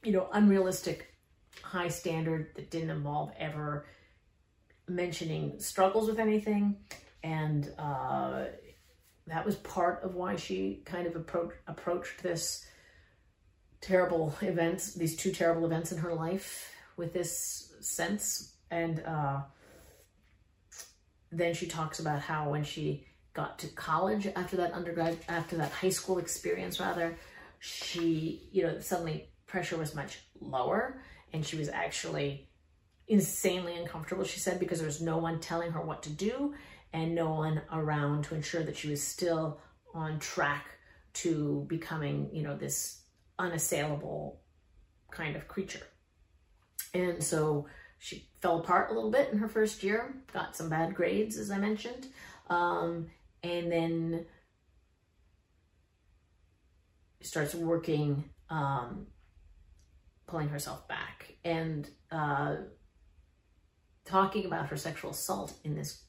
you 0.02 0.10
know 0.10 0.28
unrealistic 0.32 1.12
high 1.60 1.88
standard 1.88 2.48
that 2.54 2.70
didn't 2.70 2.90
involve 2.90 3.30
ever 3.38 3.84
mentioning 4.88 5.58
struggles 5.58 6.08
with 6.08 6.18
anything. 6.18 6.76
And 7.22 7.70
uh, 7.78 8.46
that 9.26 9.44
was 9.44 9.56
part 9.56 10.02
of 10.02 10.14
why 10.14 10.36
she 10.36 10.82
kind 10.84 11.06
of 11.06 11.16
approach, 11.16 11.52
approached 11.66 12.22
this 12.22 12.66
terrible 13.80 14.34
events, 14.42 14.94
these 14.94 15.16
two 15.16 15.32
terrible 15.32 15.64
events 15.64 15.92
in 15.92 15.98
her 15.98 16.14
life 16.14 16.72
with 16.96 17.12
this 17.12 17.72
sense. 17.80 18.54
And 18.70 19.00
uh, 19.00 19.42
then 21.30 21.54
she 21.54 21.66
talks 21.66 22.00
about 22.00 22.20
how 22.20 22.50
when 22.50 22.64
she 22.64 23.06
got 23.34 23.58
to 23.60 23.68
college 23.68 24.26
after 24.36 24.56
that 24.56 24.72
undergrad, 24.72 25.18
after 25.28 25.56
that 25.56 25.72
high 25.72 25.90
school 25.90 26.18
experience 26.18 26.80
rather, 26.80 27.16
she, 27.60 28.48
you 28.52 28.62
know, 28.62 28.80
suddenly 28.80 29.28
pressure 29.46 29.76
was 29.76 29.94
much 29.94 30.18
lower 30.40 31.00
and 31.32 31.44
she 31.46 31.56
was 31.56 31.68
actually 31.68 32.48
insanely 33.08 33.76
uncomfortable, 33.76 34.24
she 34.24 34.40
said, 34.40 34.58
because 34.58 34.78
there 34.78 34.86
was 34.86 35.00
no 35.00 35.18
one 35.18 35.40
telling 35.40 35.72
her 35.72 35.80
what 35.80 36.02
to 36.02 36.10
do 36.10 36.54
and 36.92 37.14
no 37.14 37.30
one 37.30 37.62
around 37.72 38.24
to 38.24 38.34
ensure 38.34 38.62
that 38.62 38.76
she 38.76 38.88
was 38.88 39.02
still 39.02 39.60
on 39.94 40.18
track 40.18 40.66
to 41.14 41.64
becoming, 41.68 42.28
you 42.32 42.42
know, 42.42 42.56
this 42.56 43.02
unassailable 43.38 44.40
kind 45.10 45.36
of 45.36 45.48
creature. 45.48 45.86
And 46.94 47.22
so 47.22 47.66
she 47.98 48.28
fell 48.40 48.60
apart 48.60 48.90
a 48.90 48.94
little 48.94 49.10
bit 49.10 49.30
in 49.30 49.38
her 49.38 49.48
first 49.48 49.82
year, 49.82 50.14
got 50.32 50.56
some 50.56 50.68
bad 50.68 50.94
grades, 50.94 51.36
as 51.38 51.50
I 51.50 51.58
mentioned, 51.58 52.08
um, 52.50 53.08
and 53.42 53.70
then 53.70 54.26
starts 57.20 57.54
working, 57.54 58.24
um, 58.50 59.06
pulling 60.26 60.48
herself 60.48 60.88
back. 60.88 61.34
And 61.44 61.88
uh, 62.10 62.56
talking 64.04 64.46
about 64.46 64.66
her 64.68 64.76
sexual 64.76 65.12
assault 65.12 65.54
in 65.64 65.74
this 65.74 66.02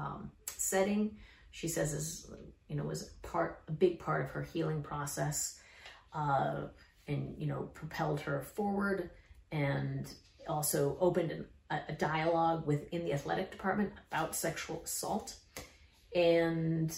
um, 0.00 0.30
setting, 0.46 1.16
she 1.50 1.68
says 1.68 1.92
is, 1.92 2.30
you 2.68 2.76
know, 2.76 2.84
was 2.84 3.10
part, 3.22 3.62
a 3.68 3.72
big 3.72 3.98
part 3.98 4.24
of 4.24 4.30
her 4.30 4.42
healing 4.42 4.82
process 4.82 5.60
uh, 6.14 6.62
and, 7.06 7.34
you 7.38 7.46
know, 7.46 7.68
propelled 7.74 8.20
her 8.20 8.42
forward 8.42 9.10
and 9.52 10.12
also 10.48 10.96
opened 11.00 11.30
an, 11.32 11.46
a, 11.70 11.80
a 11.88 11.92
dialogue 11.92 12.66
within 12.66 13.04
the 13.04 13.12
athletic 13.12 13.50
department 13.50 13.92
about 14.10 14.34
sexual 14.34 14.82
assault. 14.84 15.36
And 16.14 16.96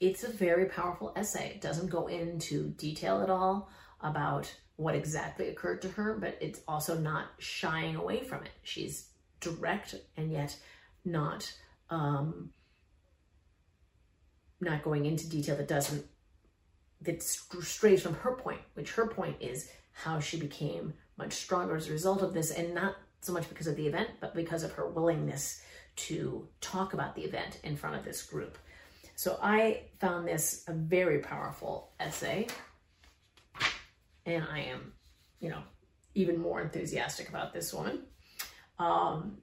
it's 0.00 0.24
a 0.24 0.30
very 0.30 0.66
powerful 0.66 1.12
essay. 1.16 1.50
It 1.54 1.60
doesn't 1.60 1.90
go 1.90 2.06
into 2.06 2.70
detail 2.70 3.22
at 3.22 3.30
all 3.30 3.70
about 4.00 4.52
what 4.76 4.94
exactly 4.94 5.48
occurred 5.48 5.82
to 5.82 5.88
her, 5.88 6.16
but 6.20 6.38
it's 6.40 6.60
also 6.68 6.96
not 6.96 7.26
shying 7.38 7.96
away 7.96 8.20
from 8.20 8.44
it. 8.44 8.50
She's 8.62 9.08
direct 9.40 9.96
and 10.16 10.30
yet 10.30 10.56
not 11.04 11.52
um, 11.90 12.50
not 14.60 14.82
going 14.82 15.06
into 15.06 15.28
detail 15.28 15.56
that 15.56 15.68
doesn't 15.68 16.04
that 17.00 17.22
strays 17.22 18.02
from 18.02 18.14
her 18.14 18.32
point, 18.32 18.60
which 18.74 18.92
her 18.92 19.06
point 19.06 19.36
is 19.40 19.70
how 19.92 20.18
she 20.18 20.36
became 20.36 20.92
much 21.16 21.32
stronger 21.32 21.76
as 21.76 21.88
a 21.88 21.92
result 21.92 22.22
of 22.22 22.34
this, 22.34 22.50
and 22.50 22.74
not 22.74 22.96
so 23.20 23.32
much 23.32 23.48
because 23.48 23.66
of 23.66 23.76
the 23.76 23.86
event, 23.86 24.08
but 24.20 24.34
because 24.34 24.62
of 24.62 24.72
her 24.72 24.88
willingness 24.88 25.62
to 25.94 26.46
talk 26.60 26.94
about 26.94 27.14
the 27.14 27.22
event 27.22 27.60
in 27.62 27.76
front 27.76 27.96
of 27.96 28.04
this 28.04 28.22
group. 28.22 28.58
So 29.16 29.38
I 29.42 29.82
found 29.98 30.28
this 30.28 30.64
a 30.68 30.72
very 30.72 31.18
powerful 31.18 31.90
essay 31.98 32.46
and 34.24 34.44
I 34.48 34.60
am, 34.60 34.92
you 35.40 35.48
know, 35.48 35.62
even 36.14 36.38
more 36.38 36.60
enthusiastic 36.60 37.28
about 37.28 37.52
this 37.52 37.72
one. 37.72 38.02
Um, 38.78 39.38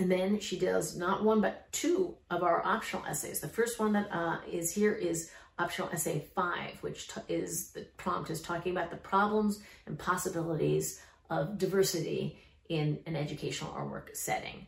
and 0.00 0.10
then 0.10 0.40
she 0.40 0.58
does 0.58 0.96
not 0.96 1.22
one, 1.22 1.42
but 1.42 1.70
two 1.72 2.16
of 2.30 2.42
our 2.42 2.64
optional 2.64 3.04
essays. 3.04 3.40
The 3.40 3.48
first 3.48 3.78
one 3.78 3.92
that 3.92 4.08
uh, 4.10 4.38
is 4.50 4.72
here 4.72 4.94
is 4.94 5.30
optional 5.58 5.90
essay 5.90 6.24
five, 6.34 6.78
which 6.80 7.10
is 7.28 7.72
the 7.72 7.82
prompt 7.98 8.30
is 8.30 8.40
talking 8.40 8.72
about 8.72 8.90
the 8.90 8.96
problems 8.96 9.60
and 9.86 9.98
possibilities 9.98 11.02
of 11.28 11.58
diversity 11.58 12.38
in 12.70 12.98
an 13.04 13.14
educational 13.14 13.74
or 13.76 13.84
work 13.84 14.10
setting. 14.14 14.66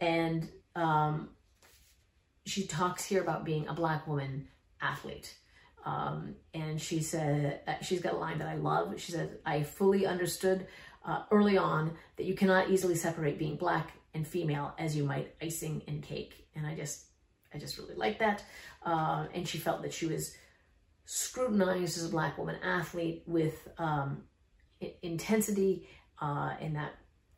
And 0.00 0.48
um, 0.76 1.30
she 2.46 2.68
talks 2.68 3.04
here 3.04 3.20
about 3.20 3.44
being 3.44 3.66
a 3.66 3.74
Black 3.74 4.06
woman 4.06 4.46
athlete. 4.80 5.34
Um, 5.84 6.36
and 6.54 6.80
she 6.80 7.02
said, 7.02 7.62
uh, 7.66 7.74
she's 7.82 8.00
got 8.00 8.12
a 8.12 8.16
line 8.16 8.38
that 8.38 8.48
I 8.48 8.54
love. 8.54 9.00
She 9.00 9.10
said, 9.10 9.38
I 9.44 9.64
fully 9.64 10.06
understood 10.06 10.68
uh, 11.04 11.22
early 11.32 11.58
on 11.58 11.96
that 12.16 12.26
you 12.26 12.34
cannot 12.34 12.70
easily 12.70 12.94
separate 12.94 13.38
being 13.38 13.56
black 13.56 13.92
and 14.18 14.26
female 14.26 14.74
as 14.78 14.96
you 14.96 15.04
might 15.04 15.34
icing 15.40 15.82
and 15.86 16.02
cake. 16.02 16.48
And 16.54 16.66
I 16.66 16.74
just, 16.74 17.06
I 17.54 17.58
just 17.58 17.78
really 17.78 17.94
like 17.94 18.18
that. 18.18 18.44
Uh, 18.84 19.26
and 19.32 19.48
she 19.48 19.58
felt 19.58 19.80
that 19.82 19.94
she 19.94 20.06
was 20.06 20.34
scrutinized 21.06 21.96
as 21.96 22.04
a 22.04 22.08
black 22.08 22.36
woman 22.36 22.56
athlete 22.62 23.22
with 23.26 23.68
um, 23.78 24.24
intensity 25.02 25.88
uh, 26.20 26.54
and 26.60 26.74
that 26.76 26.94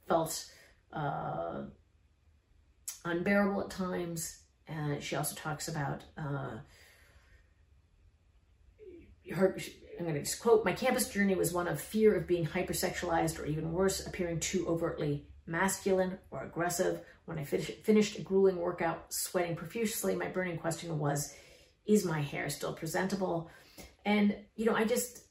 felt 0.09 0.51
uh, 0.93 1.65
unbearable 3.05 3.61
at 3.61 3.71
times. 3.71 4.41
And 4.67 5.03
she 5.03 5.17
also 5.17 5.35
talks 5.35 5.69
about 5.69 6.03
uh, 6.17 6.59
her, 9.35 9.59
I'm 9.99 10.05
going 10.07 10.15
to 10.15 10.23
just 10.23 10.41
quote, 10.41 10.65
my 10.65 10.73
campus 10.73 11.11
journey 11.11 11.35
was 11.35 11.53
one 11.53 11.69
of 11.69 11.79
fear 11.79 12.15
of 12.15 12.27
being 12.27 12.47
hypersexualized 12.47 13.39
or 13.39 13.45
even 13.45 13.71
worse, 13.71 14.07
appearing 14.07 14.41
too 14.41 14.67
overtly 14.67 15.27
masculine 15.51 16.19
or 16.31 16.45
aggressive. 16.45 17.01
When 17.27 17.39
I 17.39 17.45
finished 17.45 18.19
a 18.19 18.23
grueling 18.23 18.57
workout, 18.57 19.07
sweating 19.11 19.57
profusely, 19.57 20.17
my 20.17 20.29
burning 20.29 20.59
question 20.59 20.99
was, 20.99 21.35
is 21.87 22.05
my 22.05 22.21
hair 22.21 22.49
still 22.49 22.73
presentable? 22.73 23.51
And, 24.05 24.37
you 24.57 24.65
know, 24.65 24.75
I 24.75 24.85
just, 24.85 25.27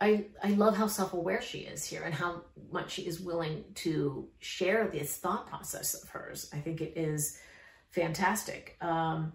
I, 0.00 0.26
I 0.42 0.50
love 0.50 0.76
how 0.76 0.86
self-aware 0.86 1.40
she 1.40 1.58
is 1.60 1.84
here 1.84 2.02
and 2.02 2.12
how 2.12 2.42
much 2.72 2.92
she 2.92 3.02
is 3.02 3.20
willing 3.20 3.64
to 3.76 4.28
share 4.38 4.88
this 4.88 5.16
thought 5.16 5.46
process 5.46 5.94
of 5.94 6.08
hers. 6.08 6.50
I 6.52 6.58
think 6.58 6.80
it 6.80 6.94
is 6.96 7.38
fantastic. 7.90 8.76
Um, 8.80 9.32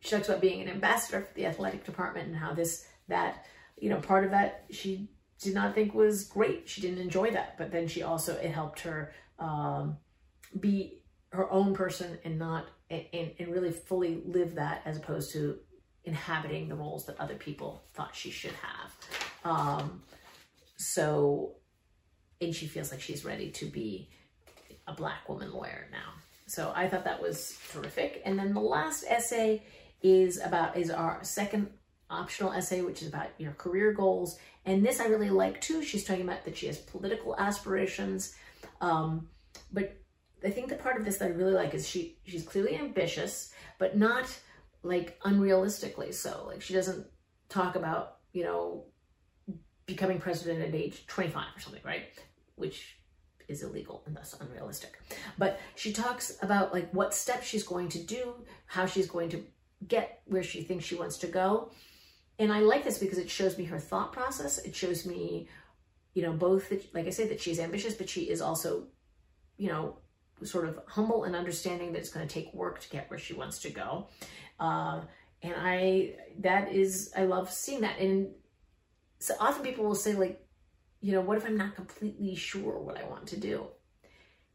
she 0.00 0.10
talks 0.10 0.28
about 0.28 0.42
being 0.42 0.60
an 0.60 0.68
ambassador 0.68 1.22
for 1.22 1.34
the 1.34 1.46
athletic 1.46 1.84
department 1.84 2.28
and 2.28 2.36
how 2.36 2.52
this 2.52 2.86
that, 3.08 3.46
you 3.78 3.88
know, 3.88 4.00
part 4.00 4.24
of 4.24 4.30
that 4.32 4.66
she 4.70 5.08
did 5.40 5.54
not 5.54 5.74
think 5.74 5.94
was 5.94 6.24
great. 6.24 6.68
She 6.68 6.80
didn't 6.80 6.98
enjoy 6.98 7.30
that. 7.30 7.56
But 7.58 7.70
then 7.72 7.88
she 7.88 8.02
also, 8.02 8.34
it 8.36 8.50
helped 8.50 8.80
her 8.80 9.12
um, 9.38 9.96
be 10.58 11.02
her 11.30 11.50
own 11.50 11.74
person 11.74 12.18
and 12.24 12.38
not, 12.38 12.66
and, 12.90 13.30
and 13.38 13.48
really 13.48 13.72
fully 13.72 14.22
live 14.24 14.54
that 14.54 14.82
as 14.84 14.96
opposed 14.96 15.32
to 15.32 15.58
inhabiting 16.04 16.68
the 16.68 16.74
roles 16.74 17.04
that 17.06 17.18
other 17.18 17.34
people 17.34 17.82
thought 17.94 18.14
she 18.14 18.30
should 18.30 18.52
have. 18.52 18.94
Um, 19.44 20.02
so, 20.76 21.56
and 22.40 22.54
she 22.54 22.66
feels 22.66 22.90
like 22.90 23.00
she's 23.00 23.24
ready 23.24 23.50
to 23.50 23.66
be 23.66 24.08
a 24.86 24.92
black 24.92 25.28
woman 25.28 25.52
lawyer 25.52 25.88
now. 25.90 26.12
So 26.46 26.72
I 26.74 26.88
thought 26.88 27.04
that 27.04 27.20
was 27.20 27.58
terrific. 27.72 28.22
And 28.24 28.38
then 28.38 28.54
the 28.54 28.60
last 28.60 29.04
essay 29.08 29.62
is 30.00 30.40
about, 30.40 30.76
is 30.76 30.90
our 30.90 31.18
second 31.22 31.70
optional 32.08 32.52
essay, 32.52 32.82
which 32.82 33.02
is 33.02 33.08
about 33.08 33.28
your 33.38 33.52
career 33.52 33.92
goals. 33.92 34.38
And 34.64 34.84
this 34.86 35.00
I 35.00 35.06
really 35.06 35.30
like 35.30 35.60
too. 35.60 35.82
She's 35.82 36.04
talking 36.04 36.22
about 36.22 36.44
that 36.44 36.56
she 36.56 36.66
has 36.66 36.78
political 36.78 37.36
aspirations. 37.36 38.34
Um, 38.80 39.28
but 39.72 39.96
I 40.44 40.50
think 40.50 40.68
the 40.68 40.76
part 40.76 40.98
of 40.98 41.04
this 41.04 41.18
that 41.18 41.26
I 41.26 41.32
really 41.32 41.54
like 41.54 41.74
is 41.74 41.88
she 41.88 42.18
she's 42.24 42.44
clearly 42.44 42.76
ambitious, 42.76 43.52
but 43.78 43.96
not 43.96 44.26
like 44.82 45.18
unrealistically 45.20 46.14
so. 46.14 46.44
Like 46.46 46.62
she 46.62 46.74
doesn't 46.74 47.06
talk 47.48 47.76
about, 47.76 48.18
you 48.32 48.44
know, 48.44 48.84
becoming 49.86 50.18
president 50.18 50.62
at 50.62 50.74
age 50.74 51.06
25 51.06 51.42
or 51.56 51.60
something, 51.60 51.82
right? 51.84 52.04
Which 52.56 52.98
is 53.48 53.62
illegal 53.62 54.02
and 54.06 54.16
thus 54.16 54.36
unrealistic. 54.40 54.98
But 55.38 55.60
she 55.76 55.92
talks 55.92 56.36
about 56.42 56.72
like 56.72 56.90
what 56.92 57.14
steps 57.14 57.46
she's 57.46 57.62
going 57.62 57.88
to 57.90 58.02
do, 58.02 58.34
how 58.66 58.86
she's 58.86 59.08
going 59.08 59.30
to 59.30 59.44
get 59.86 60.22
where 60.26 60.42
she 60.42 60.62
thinks 60.62 60.84
she 60.84 60.96
wants 60.96 61.18
to 61.18 61.26
go. 61.26 61.70
And 62.38 62.52
I 62.52 62.60
like 62.60 62.84
this 62.84 62.98
because 62.98 63.18
it 63.18 63.30
shows 63.30 63.56
me 63.56 63.64
her 63.64 63.78
thought 63.78 64.12
process. 64.12 64.58
It 64.58 64.74
shows 64.74 65.06
me, 65.06 65.48
you 66.16 66.22
know, 66.22 66.32
both, 66.32 66.70
that, 66.70 66.94
like 66.94 67.06
I 67.06 67.10
said, 67.10 67.28
that 67.28 67.42
she's 67.42 67.60
ambitious, 67.60 67.92
but 67.92 68.08
she 68.08 68.22
is 68.22 68.40
also, 68.40 68.86
you 69.58 69.68
know, 69.68 69.98
sort 70.42 70.66
of 70.66 70.80
humble 70.86 71.24
and 71.24 71.36
understanding 71.36 71.92
that 71.92 71.98
it's 71.98 72.08
going 72.08 72.26
to 72.26 72.32
take 72.32 72.54
work 72.54 72.80
to 72.80 72.88
get 72.88 73.10
where 73.10 73.18
she 73.18 73.34
wants 73.34 73.58
to 73.58 73.70
go. 73.70 74.08
Uh, 74.58 75.02
and 75.42 75.52
I, 75.54 76.14
that 76.38 76.72
is, 76.72 77.12
I 77.14 77.24
love 77.24 77.52
seeing 77.52 77.82
that. 77.82 77.98
And 77.98 78.30
so 79.18 79.34
often 79.38 79.62
people 79.62 79.84
will 79.84 79.94
say 79.94 80.14
like, 80.14 80.42
you 81.02 81.12
know, 81.12 81.20
what 81.20 81.36
if 81.36 81.44
I'm 81.44 81.58
not 81.58 81.76
completely 81.76 82.34
sure 82.34 82.78
what 82.80 82.96
I 82.96 83.04
want 83.04 83.26
to 83.26 83.36
do? 83.38 83.66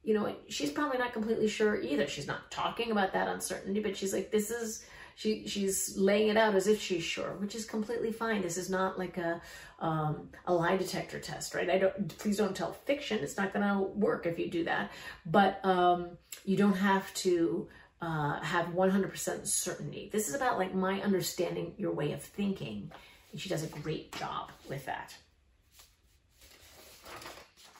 You 0.01 0.15
know, 0.15 0.35
she's 0.49 0.71
probably 0.71 0.97
not 0.97 1.13
completely 1.13 1.47
sure 1.47 1.79
either. 1.79 2.07
She's 2.07 2.25
not 2.25 2.49
talking 2.49 2.89
about 2.89 3.13
that 3.13 3.27
uncertainty, 3.27 3.81
but 3.81 3.95
she's 3.95 4.13
like, 4.13 4.31
this 4.31 4.49
is, 4.49 4.83
she 5.15 5.47
she's 5.47 5.97
laying 5.97 6.29
it 6.29 6.37
out 6.37 6.55
as 6.55 6.67
if 6.67 6.81
she's 6.81 7.03
sure, 7.03 7.33
which 7.35 7.55
is 7.55 7.65
completely 7.65 8.11
fine. 8.11 8.41
This 8.41 8.57
is 8.57 8.69
not 8.69 8.97
like 8.97 9.17
a 9.17 9.41
um, 9.79 10.29
a 10.45 10.53
lie 10.53 10.77
detector 10.77 11.19
test, 11.19 11.55
right? 11.55 11.69
I 11.69 11.77
don't. 11.77 12.17
Please 12.17 12.37
don't 12.37 12.55
tell 12.55 12.73
fiction. 12.73 13.19
It's 13.21 13.37
not 13.37 13.53
going 13.53 13.67
to 13.67 13.81
work 13.81 14.25
if 14.25 14.39
you 14.39 14.49
do 14.49 14.63
that. 14.65 14.91
But 15.25 15.63
um, 15.65 16.17
you 16.45 16.57
don't 16.57 16.77
have 16.77 17.13
to 17.15 17.67
uh, 18.01 18.39
have 18.41 18.67
100% 18.67 19.47
certainty. 19.47 20.09
This 20.11 20.27
is 20.27 20.35
about 20.35 20.57
like 20.57 20.73
my 20.73 21.01
understanding 21.01 21.73
your 21.77 21.91
way 21.91 22.13
of 22.13 22.21
thinking, 22.21 22.91
and 23.31 23.39
she 23.39 23.49
does 23.49 23.63
a 23.63 23.67
great 23.67 24.11
job 24.13 24.51
with 24.69 24.85
that. 24.85 25.15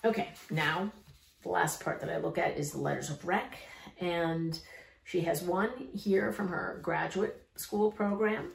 Okay, 0.04 0.30
now 0.50 0.92
the 1.44 1.50
last 1.50 1.84
part 1.84 2.00
that 2.02 2.10
I 2.10 2.18
look 2.18 2.38
at 2.38 2.58
is 2.58 2.72
the 2.72 2.80
letters 2.80 3.10
of 3.10 3.24
rec, 3.26 3.58
and 4.00 4.60
she 5.04 5.22
has 5.22 5.42
one 5.42 5.72
here 5.94 6.32
from 6.32 6.48
her 6.48 6.80
graduate 6.82 7.48
school 7.56 7.92
program 7.92 8.52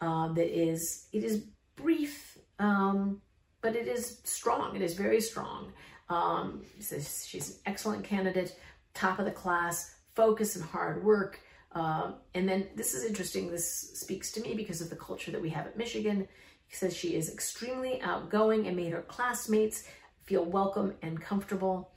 uh, 0.00 0.32
that 0.32 0.48
is, 0.48 1.06
it 1.12 1.24
is 1.24 1.44
brief, 1.76 2.38
um, 2.58 3.20
but 3.60 3.76
it 3.76 3.86
is 3.86 4.20
strong. 4.24 4.74
It 4.76 4.82
is 4.82 4.94
very 4.94 5.20
strong. 5.20 5.72
Um, 6.08 6.62
says 6.80 7.26
she's 7.28 7.50
an 7.50 7.56
excellent 7.66 8.04
candidate, 8.04 8.56
top 8.94 9.18
of 9.18 9.24
the 9.24 9.30
class, 9.30 9.94
focus 10.14 10.56
and 10.56 10.64
hard 10.64 11.04
work. 11.04 11.40
Uh, 11.72 12.12
and 12.34 12.48
then 12.48 12.66
this 12.74 12.94
is 12.94 13.04
interesting. 13.04 13.50
This 13.50 14.00
speaks 14.00 14.32
to 14.32 14.40
me 14.40 14.54
because 14.54 14.80
of 14.80 14.90
the 14.90 14.96
culture 14.96 15.30
that 15.30 15.40
we 15.40 15.50
have 15.50 15.66
at 15.66 15.76
Michigan. 15.76 16.26
He 16.66 16.74
says 16.74 16.96
she 16.96 17.14
is 17.14 17.32
extremely 17.32 18.00
outgoing 18.02 18.66
and 18.66 18.76
made 18.76 18.92
her 18.92 19.02
classmates 19.02 19.84
feel 20.24 20.44
welcome 20.44 20.94
and 21.02 21.20
comfortable. 21.20 21.92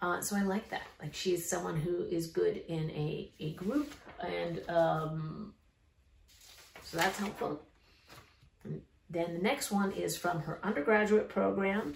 Uh, 0.00 0.20
so 0.20 0.36
I 0.36 0.42
like 0.42 0.68
that. 0.70 0.82
Like 1.00 1.14
she 1.14 1.34
is 1.34 1.48
someone 1.48 1.76
who 1.76 2.04
is 2.04 2.28
good 2.28 2.62
in 2.68 2.90
a, 2.90 3.32
a 3.40 3.52
group 3.54 3.92
and 4.20 4.62
um, 4.68 5.54
so 6.82 6.96
that's 6.96 7.18
helpful. 7.18 7.60
And 8.64 8.82
then 9.10 9.34
the 9.34 9.42
next 9.42 9.70
one 9.70 9.92
is 9.92 10.16
from 10.16 10.40
her 10.40 10.60
undergraduate 10.62 11.28
program 11.28 11.94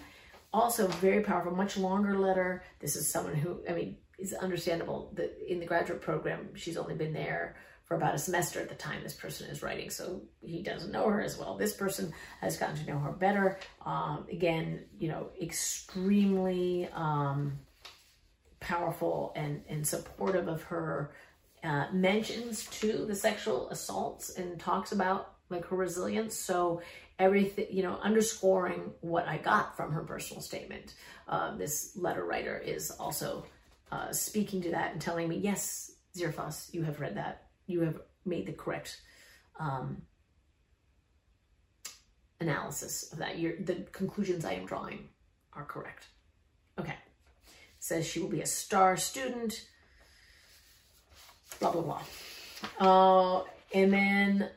also 0.53 0.87
very 0.87 1.23
powerful, 1.23 1.51
much 1.55 1.77
longer 1.77 2.17
letter. 2.17 2.63
This 2.79 2.95
is 2.95 3.09
someone 3.09 3.33
who, 3.33 3.61
I 3.67 3.73
mean, 3.73 3.97
is 4.19 4.33
understandable 4.33 5.11
that 5.15 5.35
in 5.47 5.59
the 5.59 5.65
graduate 5.65 6.01
program, 6.01 6.49
she's 6.55 6.77
only 6.77 6.93
been 6.93 7.13
there 7.13 7.55
for 7.85 7.95
about 7.95 8.15
a 8.15 8.17
semester 8.17 8.61
at 8.61 8.69
the 8.69 8.75
time 8.75 9.03
this 9.03 9.15
person 9.15 9.49
is 9.49 9.61
writing, 9.61 9.89
so 9.89 10.21
he 10.41 10.61
doesn't 10.63 10.91
know 10.91 11.09
her 11.09 11.21
as 11.21 11.37
well. 11.37 11.57
This 11.57 11.73
person 11.73 12.13
has 12.39 12.55
gotten 12.55 12.77
to 12.77 12.85
know 12.85 12.99
her 12.99 13.11
better. 13.11 13.59
Um, 13.85 14.25
again, 14.31 14.85
you 14.97 15.09
know, 15.09 15.31
extremely 15.41 16.87
um, 16.93 17.59
powerful 18.63 19.33
and, 19.35 19.63
and 19.69 19.87
supportive 19.87 20.47
of 20.47 20.63
her. 20.63 21.11
Uh, 21.63 21.85
mentions 21.93 22.65
to 22.65 23.05
the 23.05 23.15
sexual 23.15 23.69
assaults 23.69 24.35
and 24.35 24.59
talks 24.59 24.91
about 24.91 25.35
like 25.49 25.65
her 25.65 25.77
resilience. 25.77 26.35
So 26.35 26.81
everything, 27.19 27.67
you 27.69 27.83
know, 27.83 27.97
underscoring 28.01 28.91
what 29.01 29.27
I 29.27 29.37
got 29.37 29.77
from 29.77 29.91
her 29.93 30.03
personal 30.03 30.41
statement. 30.41 30.95
Uh, 31.27 31.55
this 31.55 31.95
letter 31.95 32.25
writer 32.25 32.57
is 32.57 32.91
also 32.91 33.45
uh, 33.91 34.11
speaking 34.11 34.61
to 34.63 34.71
that 34.71 34.91
and 34.91 35.01
telling 35.01 35.29
me, 35.29 35.37
yes, 35.37 35.91
Zearfoss, 36.17 36.73
you 36.73 36.83
have 36.83 36.99
read 36.99 37.15
that. 37.15 37.47
You 37.67 37.81
have 37.81 38.01
made 38.25 38.45
the 38.45 38.53
correct 38.53 38.99
um, 39.59 40.01
analysis 42.39 43.11
of 43.13 43.19
that. 43.19 43.39
Your, 43.39 43.53
the 43.61 43.85
conclusions 43.91 44.43
I 44.43 44.53
am 44.53 44.65
drawing 44.65 45.09
are 45.53 45.65
correct. 45.65 46.07
Okay. 46.79 46.95
Says 47.83 48.07
she 48.07 48.21
will 48.21 48.29
be 48.29 48.39
a 48.39 48.45
star 48.45 48.95
student. 48.95 49.67
Blah, 51.59 51.71
blah, 51.73 51.81
blah. 51.81 53.39
Uh, 53.39 53.43
and 53.73 53.91
then 53.91 54.49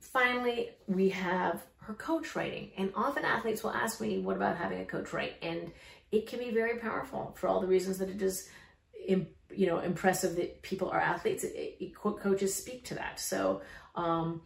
finally, 0.00 0.70
we 0.88 1.10
have 1.10 1.64
her 1.82 1.94
coach 1.94 2.34
writing. 2.34 2.72
And 2.76 2.90
often 2.96 3.24
athletes 3.24 3.62
will 3.62 3.70
ask 3.70 4.00
me, 4.00 4.18
what 4.18 4.34
about 4.34 4.56
having 4.56 4.80
a 4.80 4.84
coach 4.84 5.12
write? 5.12 5.34
And 5.42 5.70
it 6.10 6.26
can 6.26 6.40
be 6.40 6.50
very 6.50 6.80
powerful 6.80 7.36
for 7.38 7.46
all 7.46 7.60
the 7.60 7.68
reasons 7.68 7.98
that 7.98 8.08
it 8.08 8.20
is, 8.20 8.48
you 9.06 9.66
know, 9.68 9.78
impressive 9.78 10.34
that 10.34 10.62
people 10.62 10.90
are 10.90 10.98
athletes. 10.98 11.44
It, 11.44 11.76
it, 11.78 11.94
coaches 11.94 12.52
speak 12.52 12.84
to 12.86 12.96
that. 12.96 13.20
So 13.20 13.62
um, 13.94 14.42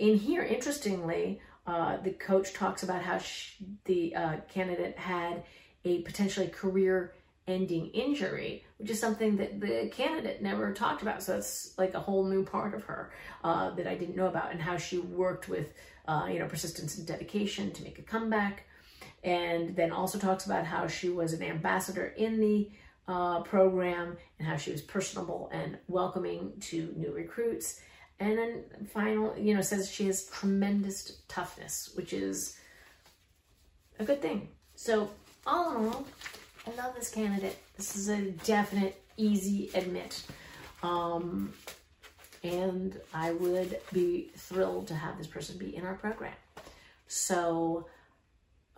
in 0.00 0.16
here, 0.16 0.42
interestingly, 0.42 1.42
uh, 1.66 1.98
the 1.98 2.12
coach 2.12 2.54
talks 2.54 2.82
about 2.82 3.02
how 3.02 3.18
she, 3.18 3.66
the 3.84 4.14
uh, 4.14 4.36
candidate 4.48 4.96
had 4.96 5.44
a 5.88 6.02
potentially 6.02 6.48
career 6.48 7.14
ending 7.46 7.88
injury, 7.88 8.64
which 8.76 8.90
is 8.90 9.00
something 9.00 9.38
that 9.38 9.60
the 9.60 9.90
candidate 9.92 10.42
never 10.42 10.72
talked 10.72 11.02
about. 11.02 11.22
So 11.22 11.36
it's 11.36 11.72
like 11.78 11.94
a 11.94 12.00
whole 12.00 12.24
new 12.24 12.44
part 12.44 12.74
of 12.74 12.84
her 12.84 13.10
uh, 13.42 13.70
that 13.70 13.86
I 13.86 13.94
didn't 13.94 14.16
know 14.16 14.26
about 14.26 14.52
and 14.52 14.60
how 14.60 14.76
she 14.76 14.98
worked 14.98 15.48
with, 15.48 15.72
uh, 16.06 16.28
you 16.30 16.38
know, 16.38 16.46
persistence 16.46 16.98
and 16.98 17.06
dedication 17.06 17.72
to 17.72 17.82
make 17.82 17.98
a 17.98 18.02
comeback. 18.02 18.64
And 19.24 19.74
then 19.74 19.90
also 19.90 20.18
talks 20.18 20.46
about 20.46 20.64
how 20.64 20.86
she 20.86 21.08
was 21.08 21.32
an 21.32 21.42
ambassador 21.42 22.06
in 22.06 22.38
the 22.38 22.70
uh, 23.08 23.40
program 23.40 24.16
and 24.38 24.46
how 24.46 24.56
she 24.56 24.70
was 24.70 24.82
personable 24.82 25.50
and 25.52 25.78
welcoming 25.88 26.52
to 26.60 26.92
new 26.96 27.12
recruits. 27.12 27.80
And 28.20 28.36
then 28.36 28.64
final, 28.92 29.36
you 29.38 29.54
know, 29.54 29.62
says 29.62 29.90
she 29.90 30.06
has 30.06 30.26
tremendous 30.26 31.18
toughness, 31.28 31.92
which 31.94 32.12
is 32.12 32.58
a 33.98 34.04
good 34.04 34.20
thing. 34.20 34.48
So 34.74 35.10
all 35.46 35.76
in 35.76 35.86
all, 35.86 36.04
I 36.66 36.82
love 36.82 36.94
this 36.94 37.10
candidate. 37.10 37.58
This 37.76 37.96
is 37.96 38.08
a 38.08 38.30
definite 38.44 39.02
easy 39.16 39.70
admit. 39.74 40.22
Um, 40.82 41.52
and 42.44 42.98
I 43.12 43.32
would 43.32 43.80
be 43.92 44.30
thrilled 44.36 44.88
to 44.88 44.94
have 44.94 45.18
this 45.18 45.26
person 45.26 45.58
be 45.58 45.74
in 45.74 45.84
our 45.84 45.94
program. 45.94 46.34
So, 47.06 47.86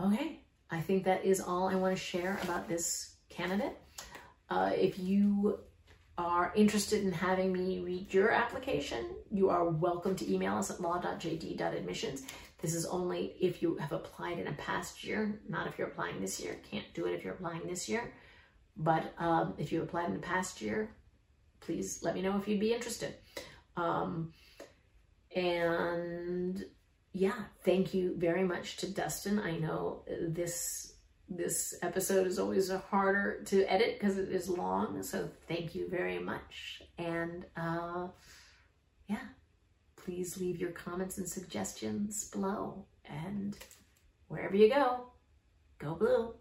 okay, 0.01 0.41
I 0.71 0.81
think 0.81 1.05
that 1.05 1.25
is 1.25 1.41
all 1.41 1.69
I 1.69 1.75
want 1.75 1.97
to 1.97 2.03
share 2.03 2.39
about 2.45 2.69
this 2.69 3.17
candidate. 3.29 3.77
Uh, 4.49 4.71
if 4.75 4.99
you 4.99 5.59
are 6.21 6.53
interested 6.55 7.03
in 7.03 7.13
having 7.13 7.53
me 7.53 7.81
read 7.81 8.13
your 8.13 8.31
application, 8.31 9.07
you 9.31 9.49
are 9.49 9.69
welcome 9.69 10.15
to 10.17 10.33
email 10.33 10.57
us 10.57 10.71
at 10.71 10.81
law.jd.admissions. 10.81 12.25
This 12.61 12.75
is 12.75 12.85
only 12.87 13.35
if 13.41 13.63
you 13.63 13.77
have 13.77 13.93
applied 13.93 14.39
in 14.39 14.47
a 14.47 14.53
past 14.53 15.03
year, 15.03 15.41
not 15.49 15.67
if 15.67 15.79
you're 15.79 15.89
applying 15.89 16.21
this 16.21 16.39
year. 16.39 16.59
Can't 16.71 16.85
do 16.95 17.07
it 17.07 17.15
if 17.15 17.25
you're 17.25 17.35
applying 17.35 17.67
this 17.67 17.89
year. 17.89 18.13
But 18.77 19.15
um, 19.19 19.55
if 19.59 19.73
you 19.73 19.83
applied 19.83 20.09
in 20.09 20.15
the 20.15 20.21
past 20.21 20.61
year, 20.61 20.91
please 21.61 22.01
let 22.03 22.15
me 22.15 22.23
know 22.23 22.37
if 22.37 22.47
you'd 22.47 22.61
be 22.61 22.75
interested. 22.75 23.15
Um, 23.77 24.33
and 25.35 26.63
yeah, 27.13 27.45
thank 27.65 27.95
you 27.95 28.15
very 28.17 28.45
much 28.45 28.77
to 28.79 28.93
Dustin. 28.93 29.39
I 29.39 29.57
know 29.59 30.03
this 30.29 30.90
this 31.31 31.75
episode 31.83 32.27
is 32.27 32.39
always 32.39 32.71
harder 32.71 33.43
to 33.45 33.65
edit 33.65 33.99
because 33.99 34.19
it 34.19 34.31
is 34.31 34.49
long. 34.49 35.03
So 35.03 35.31
thank 35.49 35.75
you 35.75 35.89
very 35.89 36.19
much. 36.19 36.83
And 36.99 37.47
uh, 37.57 38.09
yeah 39.09 39.19
please 40.05 40.37
leave 40.37 40.59
your 40.59 40.71
comments 40.71 41.19
and 41.19 41.29
suggestions 41.29 42.29
below. 42.31 42.87
And 43.05 43.57
wherever 44.29 44.57
you 44.57 44.69
go, 44.69 45.13
go 45.79 45.95
blue. 45.95 46.35